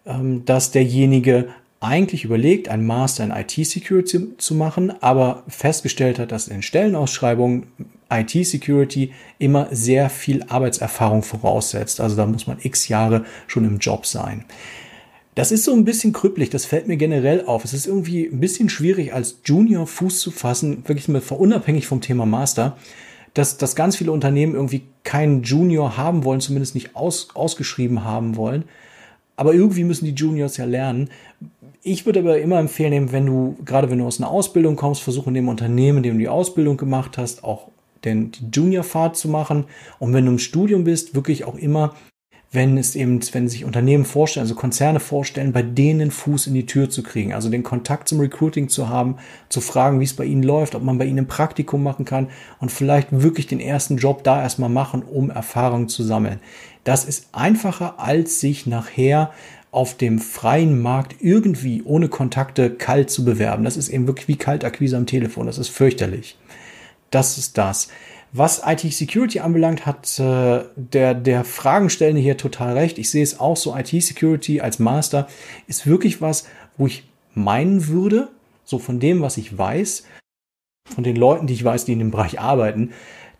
ähm, 0.07 0.45
dass 0.45 0.71
derjenige 0.71 1.49
eigentlich 1.81 2.25
überlegt, 2.25 2.69
einen 2.69 2.87
Master 2.87 3.25
in 3.25 3.33
IT-Security 3.33 4.37
zu 4.39 4.55
machen, 4.55 4.93
aber 5.03 5.43
festgestellt 5.49 6.21
hat, 6.21 6.31
dass 6.31 6.47
in 6.47 6.63
Stellenausschreibungen 6.63 7.67
IT-Security 8.09 9.13
immer 9.41 9.67
sehr 9.73 10.11
viel 10.11 10.45
Arbeitserfahrung 10.45 11.25
voraussetzt. 11.25 12.01
Also 12.01 12.15
da 12.15 12.25
muss 12.25 12.47
man 12.47 12.59
x 12.63 12.87
Jahre 12.87 13.25
schon 13.49 13.65
im 13.65 13.79
Job 13.79 14.07
sein. 14.07 14.45
Das 15.35 15.51
ist 15.51 15.65
so 15.65 15.73
ein 15.73 15.87
bisschen 15.87 16.13
krüppelig, 16.13 16.51
das 16.51 16.67
fällt 16.67 16.89
mir 16.89 16.99
generell 16.99 17.47
auf. 17.47 17.65
Es 17.65 17.73
ist 17.73 17.87
irgendwie 17.87 18.27
ein 18.27 18.41
bisschen 18.41 18.69
schwierig, 18.69 19.15
als 19.15 19.39
Junior 19.45 19.87
Fuß 19.87 20.21
zu 20.21 20.31
fassen, 20.31 20.87
wirklich 20.87 21.09
mal 21.09 21.23
unabhängig 21.31 21.87
vom 21.87 22.03
Thema 22.03 22.27
Master, 22.27 22.77
dass, 23.33 23.57
dass 23.57 23.75
ganz 23.75 23.97
viele 23.97 24.13
Unternehmen 24.13 24.55
irgendwie 24.55 24.83
keinen 25.05 25.43
Junior 25.43 25.97
haben 25.97 26.25
wollen, 26.25 26.41
zumindest 26.41 26.75
nicht 26.75 26.97
aus, 26.97 27.29
ausgeschrieben 27.33 28.05
haben 28.05 28.37
wollen. 28.37 28.65
Aber 29.37 29.55
irgendwie 29.55 29.85
müssen 29.85 30.05
die 30.05 30.13
Juniors 30.13 30.59
ja 30.59 30.67
lernen. 30.67 31.09
Ich 31.83 32.05
würde 32.05 32.21
aber 32.21 32.39
immer 32.39 32.61
empfehlen, 32.61 33.11
wenn 33.11 33.25
du, 33.25 33.57
gerade 33.65 33.91
wenn 33.91 33.99
du 33.99 34.07
aus 34.07 34.21
einer 34.21 34.31
Ausbildung 34.31 34.77
kommst, 34.77 35.03
versuchen 35.03 35.31
in 35.31 35.35
dem 35.35 35.49
Unternehmen, 35.49 35.99
in 35.99 36.03
dem 36.03 36.15
du 36.15 36.21
die 36.21 36.29
Ausbildung 36.29 36.77
gemacht 36.77 37.17
hast, 37.17 37.43
auch 37.43 37.69
den, 38.05 38.33
die 38.33 38.51
Junior-Fahrt 38.53 39.17
zu 39.17 39.29
machen. 39.29 39.65
Und 39.99 40.13
wenn 40.13 40.27
du 40.27 40.33
im 40.33 40.39
Studium 40.39 40.85
bist, 40.85 41.15
wirklich 41.15 41.45
auch 41.45 41.57
immer 41.57 41.95
wenn 42.53 42.77
es 42.77 42.95
eben, 42.95 43.21
wenn 43.33 43.49
sich 43.49 43.65
Unternehmen 43.65 44.05
vorstellen, 44.05 44.45
also 44.45 44.55
Konzerne 44.55 45.01
vorstellen, 45.01 45.53
bei 45.53 45.63
denen 45.63 46.11
Fuß 46.11 46.49
in 46.49 46.55
die 46.55 46.67
Tür 46.67 46.91
zu 46.91 47.03
kriegen, 47.03 47.33
also 47.33 47.49
den 47.49 47.63
Kontakt 47.63 48.09
zum 48.09 48.21
Recruiting 48.21 48.69
zu 48.69 48.91
haben, 48.91 49.17
zu 49.49 49.63
fragen, 49.63 50.01
wie 50.01 50.05
es 50.05 50.13
bei 50.15 50.27
ihnen 50.27 50.43
läuft, 50.43 50.75
ob 50.75 50.83
man 50.83 50.99
bei 50.99 51.07
ihnen 51.07 51.21
ein 51.21 51.27
Praktikum 51.27 51.83
machen 51.83 52.05
kann 52.05 52.29
und 52.61 52.71
vielleicht 52.71 53.09
wirklich 53.11 53.47
den 53.47 53.59
ersten 53.59 53.97
Job 53.97 54.23
da 54.23 54.43
erstmal 54.43 54.69
machen, 54.69 55.03
um 55.03 55.31
Erfahrung 55.31 55.89
zu 55.89 56.03
sammeln. 56.03 56.41
Das 56.85 57.07
ist 57.07 57.29
einfacher, 57.33 57.99
als 57.99 58.41
sich 58.41 58.67
nachher 58.67 59.33
auf 59.71 59.97
dem 59.97 60.19
freien 60.19 60.83
Markt 60.83 61.17
irgendwie 61.21 61.83
ohne 61.87 62.09
Kontakte 62.09 62.69
kalt 62.69 63.09
zu 63.11 63.25
bewerben. 63.25 63.65
Das 63.65 63.79
ist 63.79 63.89
eben 63.89 64.07
wirklich 64.07 64.29
wie 64.29 64.37
Kaltakquise 64.37 64.99
am 64.99 65.07
Telefon. 65.07 65.47
Das 65.47 65.57
ist 65.57 65.71
fürchterlich. 65.71 66.37
Das 67.11 67.39
ist 67.39 67.57
das. 67.57 67.89
Was 68.35 68.63
IT-Security 68.65 69.41
anbelangt, 69.41 69.85
hat 69.85 70.19
äh, 70.19 70.65
der, 70.77 71.15
der 71.15 71.45
Fragenstellende 71.45 72.21
hier 72.21 72.39
total 72.39 72.73
recht. 72.73 72.99
Ich 72.99 73.11
sehe 73.11 73.23
es 73.23 73.39
auch 73.39 73.59
so, 73.59 73.77
IT-Security 73.77 74.63
als 74.63 74.79
Master 74.79 75.29
ist 75.67 75.87
wirklich 75.87 76.23
was, 76.23 76.47
wo 76.79 76.87
ich 76.87 77.05
meinen 77.35 77.89
würde, 77.89 78.29
so 78.65 78.79
von 78.79 79.01
dem, 79.01 79.21
was 79.21 79.37
ich 79.37 79.57
weiß, 79.57 80.05
von 80.95 81.05
den 81.05 81.17
Leuten, 81.17 81.47
die 81.47 81.55
ich 81.55 81.65
weiß, 81.65 81.85
die 81.85 81.93
in 81.93 81.99
dem 81.99 82.11
Bereich 82.11 82.41
arbeiten, 82.41 82.93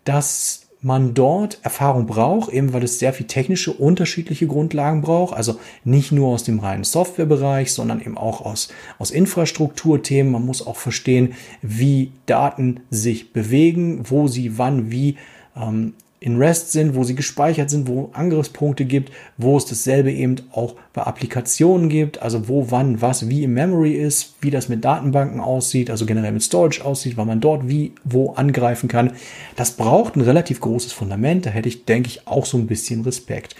dass 0.03 0.62
man 0.83 1.13
dort 1.13 1.59
Erfahrung 1.63 2.05
braucht, 2.05 2.51
eben 2.51 2.73
weil 2.73 2.83
es 2.83 2.99
sehr 2.99 3.13
viel 3.13 3.25
technische 3.25 3.71
unterschiedliche 3.71 4.47
Grundlagen 4.47 5.01
braucht. 5.01 5.35
Also 5.35 5.59
nicht 5.83 6.11
nur 6.11 6.27
aus 6.27 6.43
dem 6.43 6.59
reinen 6.59 6.83
Softwarebereich, 6.83 7.71
sondern 7.71 8.01
eben 8.01 8.17
auch 8.17 8.41
aus, 8.41 8.67
aus 8.99 9.09
Infrastrukturthemen. 9.09 10.31
Man 10.31 10.45
muss 10.45 10.65
auch 10.65 10.75
verstehen, 10.75 11.33
wie 11.61 12.11
Daten 12.25 12.81
sich 12.89 13.31
bewegen, 13.31 14.03
wo 14.09 14.27
sie 14.27 14.57
wann 14.57 14.91
wie 14.91 15.17
ähm, 15.55 15.93
in 16.23 16.37
REST 16.37 16.71
sind, 16.71 16.95
wo 16.95 17.03
sie 17.03 17.15
gespeichert 17.15 17.69
sind, 17.69 17.85
wo 17.89 18.09
Angriffspunkte 18.13 18.85
gibt, 18.85 19.11
wo 19.35 19.57
es 19.57 19.65
dasselbe 19.65 20.09
eben 20.09 20.37
auch 20.53 20.75
bei 20.93 21.01
Applikationen 21.01 21.89
gibt, 21.89 22.21
also 22.21 22.47
wo, 22.47 22.71
wann, 22.71 23.01
was, 23.01 23.27
wie 23.27 23.43
im 23.43 23.53
Memory 23.53 23.95
ist, 23.95 24.35
wie 24.39 24.49
das 24.49 24.69
mit 24.69 24.85
Datenbanken 24.85 25.41
aussieht, 25.41 25.89
also 25.89 26.05
generell 26.05 26.31
mit 26.31 26.41
Storage 26.41 26.85
aussieht, 26.85 27.17
weil 27.17 27.25
man 27.25 27.41
dort 27.41 27.67
wie, 27.67 27.91
wo 28.05 28.31
angreifen 28.31 28.87
kann. 28.87 29.11
Das 29.57 29.71
braucht 29.71 30.15
ein 30.15 30.21
relativ 30.21 30.61
großes 30.61 30.93
Fundament, 30.93 31.45
da 31.45 31.49
hätte 31.49 31.67
ich, 31.67 31.83
denke 31.83 32.07
ich, 32.07 32.25
auch 32.25 32.45
so 32.45 32.57
ein 32.57 32.67
bisschen 32.67 33.01
Respekt. 33.01 33.57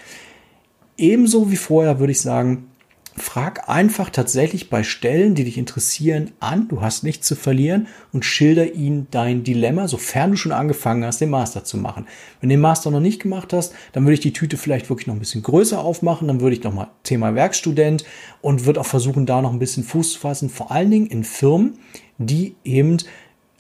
Ebenso 0.95 1.51
wie 1.51 1.57
vorher 1.57 1.99
würde 1.99 2.11
ich 2.11 2.21
sagen, 2.21 2.69
Frag 3.15 3.69
einfach 3.69 4.09
tatsächlich 4.09 4.71
bei 4.71 4.81
Stellen, 4.81 5.35
die 5.35 5.43
dich 5.43 5.59
interessieren, 5.59 6.31
an. 6.39 6.67
Du 6.67 6.81
hast 6.81 7.03
nichts 7.03 7.27
zu 7.27 7.35
verlieren 7.35 7.87
und 8.11 8.25
schilder 8.25 8.73
ihnen 8.73 9.07
dein 9.11 9.43
Dilemma, 9.43 9.87
sofern 9.87 10.31
du 10.31 10.37
schon 10.37 10.51
angefangen 10.51 11.05
hast, 11.05 11.21
den 11.21 11.29
Master 11.29 11.63
zu 11.63 11.77
machen. 11.77 12.07
Wenn 12.39 12.49
du 12.49 12.55
den 12.55 12.61
Master 12.61 12.89
noch 12.89 12.99
nicht 12.99 13.21
gemacht 13.21 13.53
hast, 13.53 13.73
dann 13.91 14.03
würde 14.03 14.15
ich 14.15 14.19
die 14.19 14.33
Tüte 14.33 14.57
vielleicht 14.57 14.89
wirklich 14.89 15.05
noch 15.05 15.13
ein 15.13 15.19
bisschen 15.19 15.43
größer 15.43 15.79
aufmachen. 15.79 16.27
Dann 16.27 16.41
würde 16.41 16.55
ich 16.55 16.63
nochmal 16.63 16.87
Thema 17.03 17.35
Werkstudent 17.35 18.03
und 18.41 18.65
würde 18.65 18.81
auch 18.81 18.85
versuchen, 18.85 19.27
da 19.27 19.41
noch 19.43 19.53
ein 19.53 19.59
bisschen 19.59 19.83
Fuß 19.83 20.13
zu 20.13 20.19
fassen. 20.19 20.49
Vor 20.49 20.71
allen 20.71 20.89
Dingen 20.89 21.07
in 21.07 21.23
Firmen, 21.23 21.77
die 22.17 22.55
eben 22.63 22.97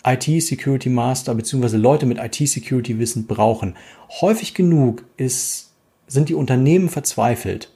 IT-Security 0.03 0.89
Master 0.89 1.35
bzw. 1.35 1.77
Leute 1.77 2.07
mit 2.07 2.17
IT-Security 2.17 2.97
Wissen 2.97 3.27
brauchen. 3.27 3.75
Häufig 4.19 4.55
genug 4.55 5.03
ist, 5.15 5.73
sind 6.07 6.29
die 6.29 6.35
Unternehmen 6.35 6.89
verzweifelt 6.89 7.69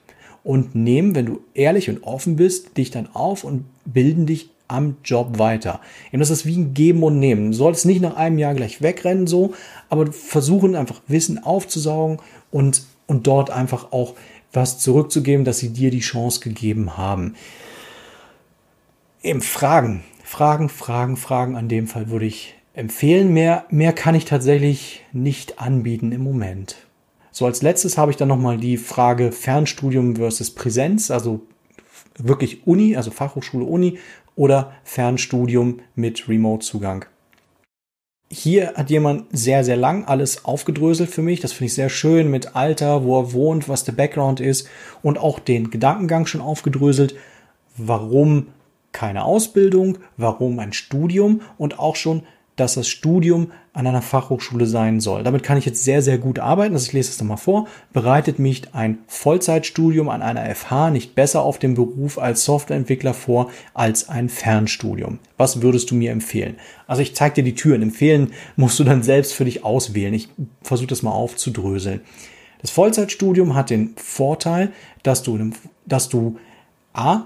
und 0.48 0.76
nehmen, 0.76 1.14
wenn 1.14 1.26
du 1.26 1.42
ehrlich 1.54 1.90
und 1.90 2.04
offen 2.04 2.38
bist, 2.38 2.78
dich 2.78 2.90
dann 2.90 3.10
auf 3.14 3.44
und 3.44 3.66
bilden 3.84 4.26
dich 4.26 4.50
am 4.70 4.96
Job 5.04 5.40
weiter. 5.40 5.82
Eben 6.10 6.22
das 6.22 6.30
ist 6.30 6.46
wie 6.46 6.56
ein 6.56 6.74
Geben 6.74 7.04
und 7.04 7.20
Nehmen. 7.20 7.52
Du 7.52 7.58
solltest 7.58 7.86
nicht 7.86 8.02
nach 8.02 8.16
einem 8.16 8.38
Jahr 8.38 8.54
gleich 8.54 8.82
wegrennen, 8.82 9.28
so, 9.28 9.54
aber 9.90 10.10
versuchen 10.14 10.78
einfach 10.78 11.02
Wissen 11.10 11.44
aufzusaugen 11.44 12.20
und, 12.50 12.84
und 13.08 13.28
dort 13.28 13.50
einfach 13.50 13.92
auch 13.92 14.14
was 14.54 14.80
zurückzugeben, 14.80 15.44
dass 15.44 15.60
sie 15.60 15.74
dir 15.74 15.92
die 15.92 16.00
Chance 16.00 16.40
gegeben 16.40 16.96
haben. 16.96 17.36
Eben 19.22 19.42
Fragen, 19.42 20.06
Fragen, 20.24 20.70
Fragen, 20.70 21.18
Fragen. 21.18 21.58
An 21.58 21.68
dem 21.68 21.88
Fall 21.88 22.10
würde 22.10 22.26
ich 22.26 22.56
empfehlen. 22.74 23.34
Mehr, 23.34 23.66
mehr 23.70 23.92
kann 23.92 24.16
ich 24.16 24.24
tatsächlich 24.24 25.04
nicht 25.12 25.60
anbieten 25.60 26.14
im 26.14 26.24
Moment. 26.24 26.87
So 27.38 27.46
als 27.46 27.62
letztes 27.62 28.00
habe 28.00 28.10
ich 28.10 28.18
dann 28.18 28.30
nochmal 28.30 28.58
die 28.58 28.78
Frage 28.78 29.32
Fernstudium 29.32 30.16
versus 30.16 30.50
Präsenz, 30.50 31.12
also 31.12 31.42
wirklich 32.18 32.66
Uni, 32.66 32.96
also 32.96 33.12
Fachhochschule 33.12 33.64
Uni 33.64 34.00
oder 34.36 34.72
Fernstudium 34.84 35.82
mit 35.94 36.28
Remote-Zugang. 36.28 37.06
Hier 38.32 38.74
hat 38.74 38.90
jemand 38.90 39.26
sehr, 39.38 39.64
sehr 39.64 39.78
lang 39.78 40.06
alles 40.06 40.46
aufgedröselt 40.46 41.12
für 41.12 41.22
mich. 41.22 41.40
Das 41.40 41.54
finde 41.54 41.68
ich 41.68 41.76
sehr 41.76 41.90
schön 41.90 42.32
mit 42.32 42.56
Alter, 42.56 43.04
wo 43.04 43.20
er 43.20 43.34
wohnt, 43.34 43.70
was 43.70 43.84
der 43.84 43.92
Background 43.92 44.40
ist 44.40 44.68
und 45.04 45.20
auch 45.20 45.38
den 45.38 45.70
Gedankengang 45.70 46.26
schon 46.26 46.42
aufgedröselt. 46.42 47.14
Warum 47.78 48.48
keine 48.94 49.26
Ausbildung? 49.26 50.00
Warum 50.18 50.58
ein 50.58 50.74
Studium? 50.74 51.42
Und 51.60 51.78
auch 51.78 51.98
schon 51.98 52.24
dass 52.58 52.74
das 52.74 52.88
Studium 52.88 53.52
an 53.72 53.88
einer 53.88 54.02
Fachhochschule 54.02 54.66
sein 54.66 55.00
soll. 55.00 55.24
Damit 55.24 55.44
kann 55.44 55.58
ich 55.58 55.66
jetzt 55.66 55.84
sehr, 55.84 56.02
sehr 56.02 56.18
gut 56.18 56.40
arbeiten. 56.40 56.74
Also 56.74 56.88
ich 56.88 56.94
lese 56.94 57.12
es 57.12 57.22
nochmal 57.22 57.38
vor. 57.38 57.68
Bereitet 57.94 58.40
mich 58.40 58.74
ein 58.74 58.98
Vollzeitstudium 59.08 60.10
an 60.10 60.24
einer 60.24 60.54
FH 60.54 60.90
nicht 60.90 61.14
besser 61.16 61.44
auf 61.44 61.60
dem 61.60 61.76
Beruf 61.76 62.18
als 62.18 62.44
Softwareentwickler 62.44 63.14
vor 63.14 63.52
als 63.76 64.10
ein 64.10 64.28
Fernstudium? 64.28 65.20
Was 65.38 65.62
würdest 65.62 65.92
du 65.92 65.96
mir 65.96 66.12
empfehlen? 66.12 66.56
Also 66.88 67.04
ich 67.04 67.16
zeige 67.16 67.36
dir 67.36 67.44
die 67.44 67.56
Türen. 67.56 67.84
Empfehlen 67.84 68.34
musst 68.56 68.80
du 68.80 68.84
dann 68.84 69.04
selbst 69.04 69.34
für 69.34 69.46
dich 69.46 69.64
auswählen. 69.64 70.16
Ich 70.16 70.30
versuche 70.64 70.88
das 70.88 71.04
mal 71.04 71.12
aufzudröseln. 71.12 72.02
Das 72.62 72.72
Vollzeitstudium 72.72 73.54
hat 73.54 73.70
den 73.70 73.94
Vorteil, 73.98 74.72
dass 75.04 75.22
du, 75.22 75.52
dass 75.86 76.10
du 76.10 76.38
A, 76.94 77.26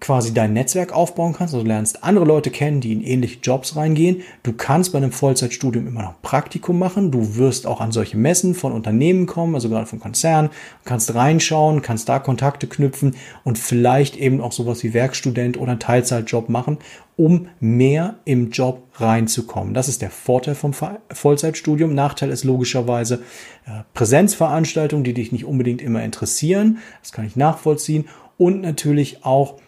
quasi 0.00 0.34
dein 0.34 0.52
Netzwerk 0.52 0.92
aufbauen 0.92 1.32
kannst. 1.32 1.54
Also 1.54 1.64
du 1.64 1.68
lernst 1.68 2.04
andere 2.04 2.24
Leute 2.24 2.50
kennen, 2.50 2.80
die 2.80 2.92
in 2.92 3.02
ähnliche 3.02 3.38
Jobs 3.40 3.76
reingehen. 3.76 4.22
Du 4.42 4.52
kannst 4.52 4.92
bei 4.92 4.98
einem 4.98 5.12
Vollzeitstudium 5.12 5.86
immer 5.86 6.02
noch 6.02 6.20
Praktikum 6.22 6.78
machen. 6.78 7.10
Du 7.10 7.36
wirst 7.36 7.66
auch 7.66 7.80
an 7.80 7.92
solche 7.92 8.16
Messen 8.16 8.54
von 8.54 8.72
Unternehmen 8.72 9.26
kommen, 9.26 9.54
also 9.54 9.68
gerade 9.68 9.86
von 9.86 10.00
Konzernen. 10.00 10.50
Du 10.50 10.88
kannst 10.88 11.14
reinschauen, 11.14 11.82
kannst 11.82 12.08
da 12.08 12.18
Kontakte 12.18 12.66
knüpfen 12.66 13.14
und 13.44 13.58
vielleicht 13.58 14.16
eben 14.16 14.40
auch 14.40 14.52
sowas 14.52 14.82
wie 14.82 14.94
Werkstudent 14.94 15.56
oder 15.56 15.72
einen 15.72 15.80
Teilzeitjob 15.80 16.48
machen, 16.48 16.78
um 17.16 17.48
mehr 17.60 18.16
im 18.24 18.50
Job 18.50 18.82
reinzukommen. 18.94 19.74
Das 19.74 19.88
ist 19.88 20.02
der 20.02 20.10
Vorteil 20.10 20.54
vom 20.54 20.72
Vollzeitstudium. 21.12 21.94
Nachteil 21.94 22.30
ist 22.30 22.44
logischerweise 22.44 23.22
äh, 23.66 23.82
Präsenzveranstaltungen, 23.94 25.04
die 25.04 25.14
dich 25.14 25.30
nicht 25.30 25.44
unbedingt 25.44 25.80
immer 25.80 26.02
interessieren. 26.02 26.78
Das 27.00 27.12
kann 27.12 27.26
ich 27.26 27.36
nachvollziehen. 27.36 28.06
Und 28.36 28.62
natürlich 28.62 29.24
auch 29.24 29.58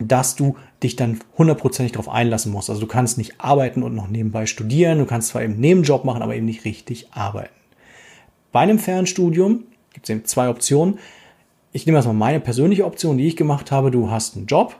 dass 0.00 0.36
du 0.36 0.56
dich 0.82 0.96
dann 0.96 1.20
hundertprozentig 1.38 1.92
darauf 1.92 2.08
einlassen 2.08 2.52
musst. 2.52 2.68
Also 2.68 2.80
du 2.80 2.86
kannst 2.86 3.18
nicht 3.18 3.40
arbeiten 3.40 3.82
und 3.82 3.94
noch 3.94 4.08
nebenbei 4.08 4.46
studieren. 4.46 4.98
Du 4.98 5.06
kannst 5.06 5.28
zwar 5.28 5.42
eben 5.42 5.58
Nebenjob 5.60 6.04
machen, 6.04 6.22
aber 6.22 6.34
eben 6.34 6.46
nicht 6.46 6.64
richtig 6.64 7.12
arbeiten. 7.12 7.54
Bei 8.52 8.60
einem 8.60 8.78
Fernstudium 8.78 9.58
gibt 9.58 9.74
gibt 9.94 10.08
es 10.08 10.10
eben 10.10 10.24
zwei 10.26 10.48
Optionen. 10.48 10.98
Ich 11.72 11.86
nehme 11.86 11.96
erstmal 11.96 12.14
meine 12.14 12.40
persönliche 12.40 12.84
Option, 12.84 13.16
die 13.16 13.26
ich 13.26 13.36
gemacht 13.36 13.70
habe. 13.70 13.90
Du 13.90 14.10
hast 14.10 14.36
einen 14.36 14.46
Job. 14.46 14.76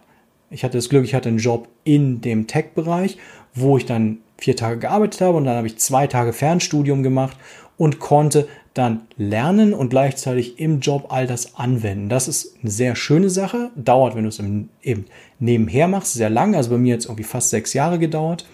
Ich 0.50 0.62
hatte 0.62 0.78
das 0.78 0.88
Glück, 0.88 1.04
ich 1.04 1.14
hatte 1.14 1.28
einen 1.28 1.38
Job 1.38 1.68
in 1.82 2.20
dem 2.20 2.46
Tech-Bereich, 2.46 3.16
wo 3.54 3.76
ich 3.76 3.86
dann 3.86 4.18
vier 4.38 4.56
Tage 4.56 4.78
gearbeitet 4.78 5.20
habe 5.20 5.36
und 5.36 5.44
dann 5.44 5.56
habe 5.56 5.66
ich 5.66 5.78
zwei 5.78 6.06
Tage 6.06 6.32
Fernstudium 6.32 7.02
gemacht 7.02 7.36
und 7.76 7.98
konnte 7.98 8.46
dann 8.74 9.02
lernen 9.16 9.72
und 9.72 9.88
gleichzeitig 9.88 10.58
im 10.58 10.80
Job 10.80 11.06
all 11.10 11.28
das 11.28 11.54
anwenden. 11.54 12.08
Das 12.08 12.26
ist 12.26 12.56
eine 12.60 12.70
sehr 12.70 12.96
schöne 12.96 13.30
Sache. 13.30 13.70
Dauert, 13.76 14.16
wenn 14.16 14.24
du 14.24 14.28
es 14.28 14.40
eben 14.82 15.06
nebenher 15.38 15.86
machst, 15.86 16.14
sehr 16.14 16.30
lang. 16.30 16.56
Also 16.56 16.70
bei 16.70 16.78
mir 16.78 16.94
jetzt 16.94 17.06
irgendwie 17.06 17.22
fast 17.22 17.50
sechs 17.50 17.72
Jahre 17.72 18.00
gedauert. 18.00 18.46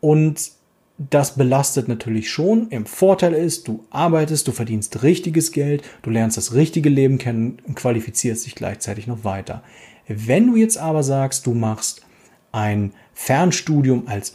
Und 0.00 0.52
das 0.98 1.36
belastet 1.36 1.88
natürlich 1.88 2.30
schon. 2.30 2.68
Im 2.68 2.84
Vorteil 2.86 3.32
ist, 3.32 3.66
du 3.66 3.84
arbeitest, 3.90 4.46
du 4.46 4.52
verdienst 4.52 5.02
richtiges 5.02 5.52
Geld, 5.52 5.82
du 6.02 6.10
lernst 6.10 6.36
das 6.36 6.54
richtige 6.54 6.88
Leben 6.88 7.18
kennen 7.18 7.58
und 7.66 7.76
qualifizierst 7.76 8.46
dich 8.46 8.54
gleichzeitig 8.54 9.06
noch 9.06 9.24
weiter. 9.24 9.62
Wenn 10.06 10.46
du 10.46 10.56
jetzt 10.56 10.78
aber 10.78 11.02
sagst, 11.02 11.46
du 11.46 11.54
machst 11.54 12.02
ein 12.52 12.92
Fernstudium 13.12 14.06
als 14.06 14.34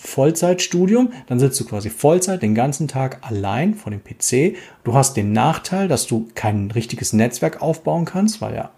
Vollzeitstudium, 0.00 1.12
dann 1.26 1.40
sitzt 1.40 1.58
du 1.58 1.64
quasi 1.64 1.90
Vollzeit 1.90 2.40
den 2.40 2.54
ganzen 2.54 2.86
Tag 2.86 3.18
allein 3.22 3.74
vor 3.74 3.90
dem 3.90 4.00
PC. 4.02 4.56
Du 4.84 4.94
hast 4.94 5.16
den 5.16 5.32
Nachteil, 5.32 5.88
dass 5.88 6.06
du 6.06 6.28
kein 6.34 6.70
richtiges 6.70 7.12
Netzwerk 7.12 7.60
aufbauen 7.60 8.04
kannst, 8.04 8.40
weil 8.40 8.54
ja 8.54 8.70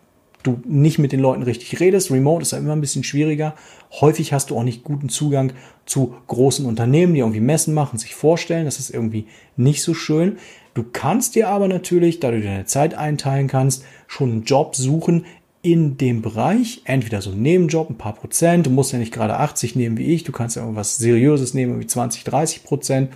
du 0.42 0.60
nicht 0.64 0.98
mit 0.98 1.12
den 1.12 1.20
Leuten 1.20 1.42
richtig 1.42 1.80
redest. 1.80 2.10
Remote 2.10 2.42
ist 2.42 2.52
ja 2.52 2.58
immer 2.58 2.72
ein 2.72 2.80
bisschen 2.80 3.04
schwieriger. 3.04 3.54
Häufig 4.00 4.32
hast 4.32 4.50
du 4.50 4.56
auch 4.56 4.62
nicht 4.62 4.84
guten 4.84 5.08
Zugang 5.08 5.52
zu 5.84 6.14
großen 6.26 6.64
Unternehmen, 6.64 7.14
die 7.14 7.20
irgendwie 7.20 7.40
Messen 7.40 7.74
machen, 7.74 7.98
sich 7.98 8.14
vorstellen. 8.14 8.64
Das 8.64 8.78
ist 8.78 8.90
irgendwie 8.90 9.26
nicht 9.56 9.82
so 9.82 9.92
schön. 9.92 10.38
Du 10.72 10.84
kannst 10.90 11.34
dir 11.34 11.48
aber 11.48 11.68
natürlich, 11.68 12.20
da 12.20 12.30
du 12.30 12.40
deine 12.40 12.64
Zeit 12.64 12.94
einteilen 12.94 13.48
kannst, 13.48 13.84
schon 14.06 14.30
einen 14.30 14.44
Job 14.44 14.76
suchen, 14.76 15.26
in 15.62 15.98
dem 15.98 16.22
Bereich, 16.22 16.82
entweder 16.84 17.20
so 17.20 17.30
ein 17.30 17.42
Nebenjob, 17.42 17.90
ein 17.90 17.98
paar 17.98 18.14
Prozent, 18.14 18.66
du 18.66 18.70
musst 18.70 18.92
ja 18.92 18.98
nicht 18.98 19.12
gerade 19.12 19.36
80 19.36 19.76
nehmen 19.76 19.98
wie 19.98 20.14
ich, 20.14 20.24
du 20.24 20.32
kannst 20.32 20.56
ja 20.56 20.62
irgendwas 20.62 20.96
Seriöses 20.96 21.54
nehmen, 21.54 21.80
wie 21.80 21.86
20, 21.86 22.24
30 22.24 22.64
Prozent 22.64 23.10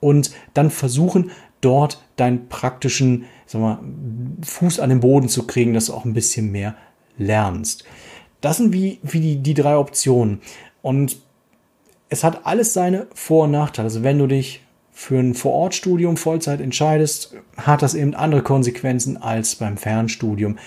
und 0.00 0.32
dann 0.54 0.70
versuchen, 0.70 1.30
dort 1.60 2.02
deinen 2.16 2.48
praktischen 2.48 3.26
sag 3.46 3.60
mal, 3.60 3.78
Fuß 4.42 4.80
an 4.80 4.90
den 4.90 5.00
Boden 5.00 5.28
zu 5.28 5.46
kriegen, 5.46 5.72
dass 5.72 5.86
du 5.86 5.94
auch 5.94 6.04
ein 6.04 6.14
bisschen 6.14 6.52
mehr 6.52 6.76
lernst. 7.16 7.84
Das 8.40 8.58
sind 8.58 8.72
wie, 8.72 8.98
wie 9.02 9.20
die, 9.20 9.36
die 9.38 9.54
drei 9.54 9.76
Optionen. 9.76 10.40
Und 10.82 11.18
es 12.08 12.22
hat 12.22 12.46
alles 12.46 12.72
seine 12.72 13.06
Vor- 13.14 13.44
und 13.44 13.52
Nachteile. 13.52 13.86
Also 13.86 14.02
wenn 14.02 14.18
du 14.18 14.26
dich 14.26 14.62
für 14.92 15.18
ein 15.18 15.34
Vorortstudium 15.34 16.16
Vollzeit 16.16 16.60
entscheidest, 16.60 17.34
hat 17.56 17.82
das 17.82 17.94
eben 17.94 18.14
andere 18.14 18.42
Konsequenzen 18.42 19.16
als 19.16 19.56
beim 19.56 19.76
Fernstudium 19.76 20.58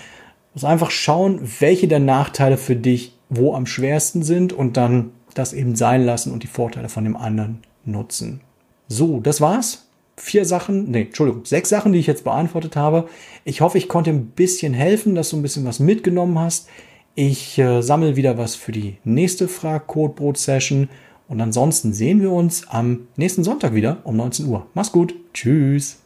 musst 0.53 0.65
einfach 0.65 0.91
schauen, 0.91 1.39
welche 1.59 1.87
der 1.87 1.99
Nachteile 1.99 2.57
für 2.57 2.75
dich 2.75 3.15
wo 3.29 3.53
am 3.53 3.65
schwersten 3.65 4.23
sind 4.23 4.53
und 4.53 4.75
dann 4.75 5.11
das 5.35 5.53
eben 5.53 5.75
sein 5.75 6.03
lassen 6.03 6.33
und 6.33 6.43
die 6.43 6.47
Vorteile 6.47 6.89
von 6.89 7.03
dem 7.03 7.15
anderen 7.15 7.59
nutzen. 7.85 8.41
So, 8.87 9.19
das 9.19 9.39
war's. 9.39 9.85
Vier 10.17 10.43
Sachen, 10.43 10.91
nee, 10.91 11.03
Entschuldigung, 11.03 11.45
sechs 11.45 11.69
Sachen, 11.69 11.93
die 11.93 11.99
ich 11.99 12.07
jetzt 12.07 12.25
beantwortet 12.25 12.75
habe. 12.75 13.07
Ich 13.45 13.61
hoffe, 13.61 13.77
ich 13.77 13.87
konnte 13.87 14.09
ein 14.09 14.31
bisschen 14.31 14.73
helfen, 14.73 15.15
dass 15.15 15.29
du 15.29 15.37
ein 15.37 15.41
bisschen 15.41 15.65
was 15.65 15.79
mitgenommen 15.79 16.37
hast. 16.37 16.67
Ich 17.15 17.57
äh, 17.57 17.81
sammle 17.81 18.15
wieder 18.15 18.37
was 18.37 18.55
für 18.55 18.71
die 18.71 18.97
nächste 19.05 19.47
Frag-Codebrot-Session 19.47 20.89
und 21.29 21.39
ansonsten 21.39 21.93
sehen 21.93 22.21
wir 22.21 22.31
uns 22.31 22.67
am 22.67 23.07
nächsten 23.15 23.43
Sonntag 23.43 23.73
wieder 23.75 23.99
um 24.03 24.17
19 24.17 24.47
Uhr. 24.47 24.65
Mach's 24.73 24.91
gut. 24.91 25.13
Tschüss. 25.33 25.99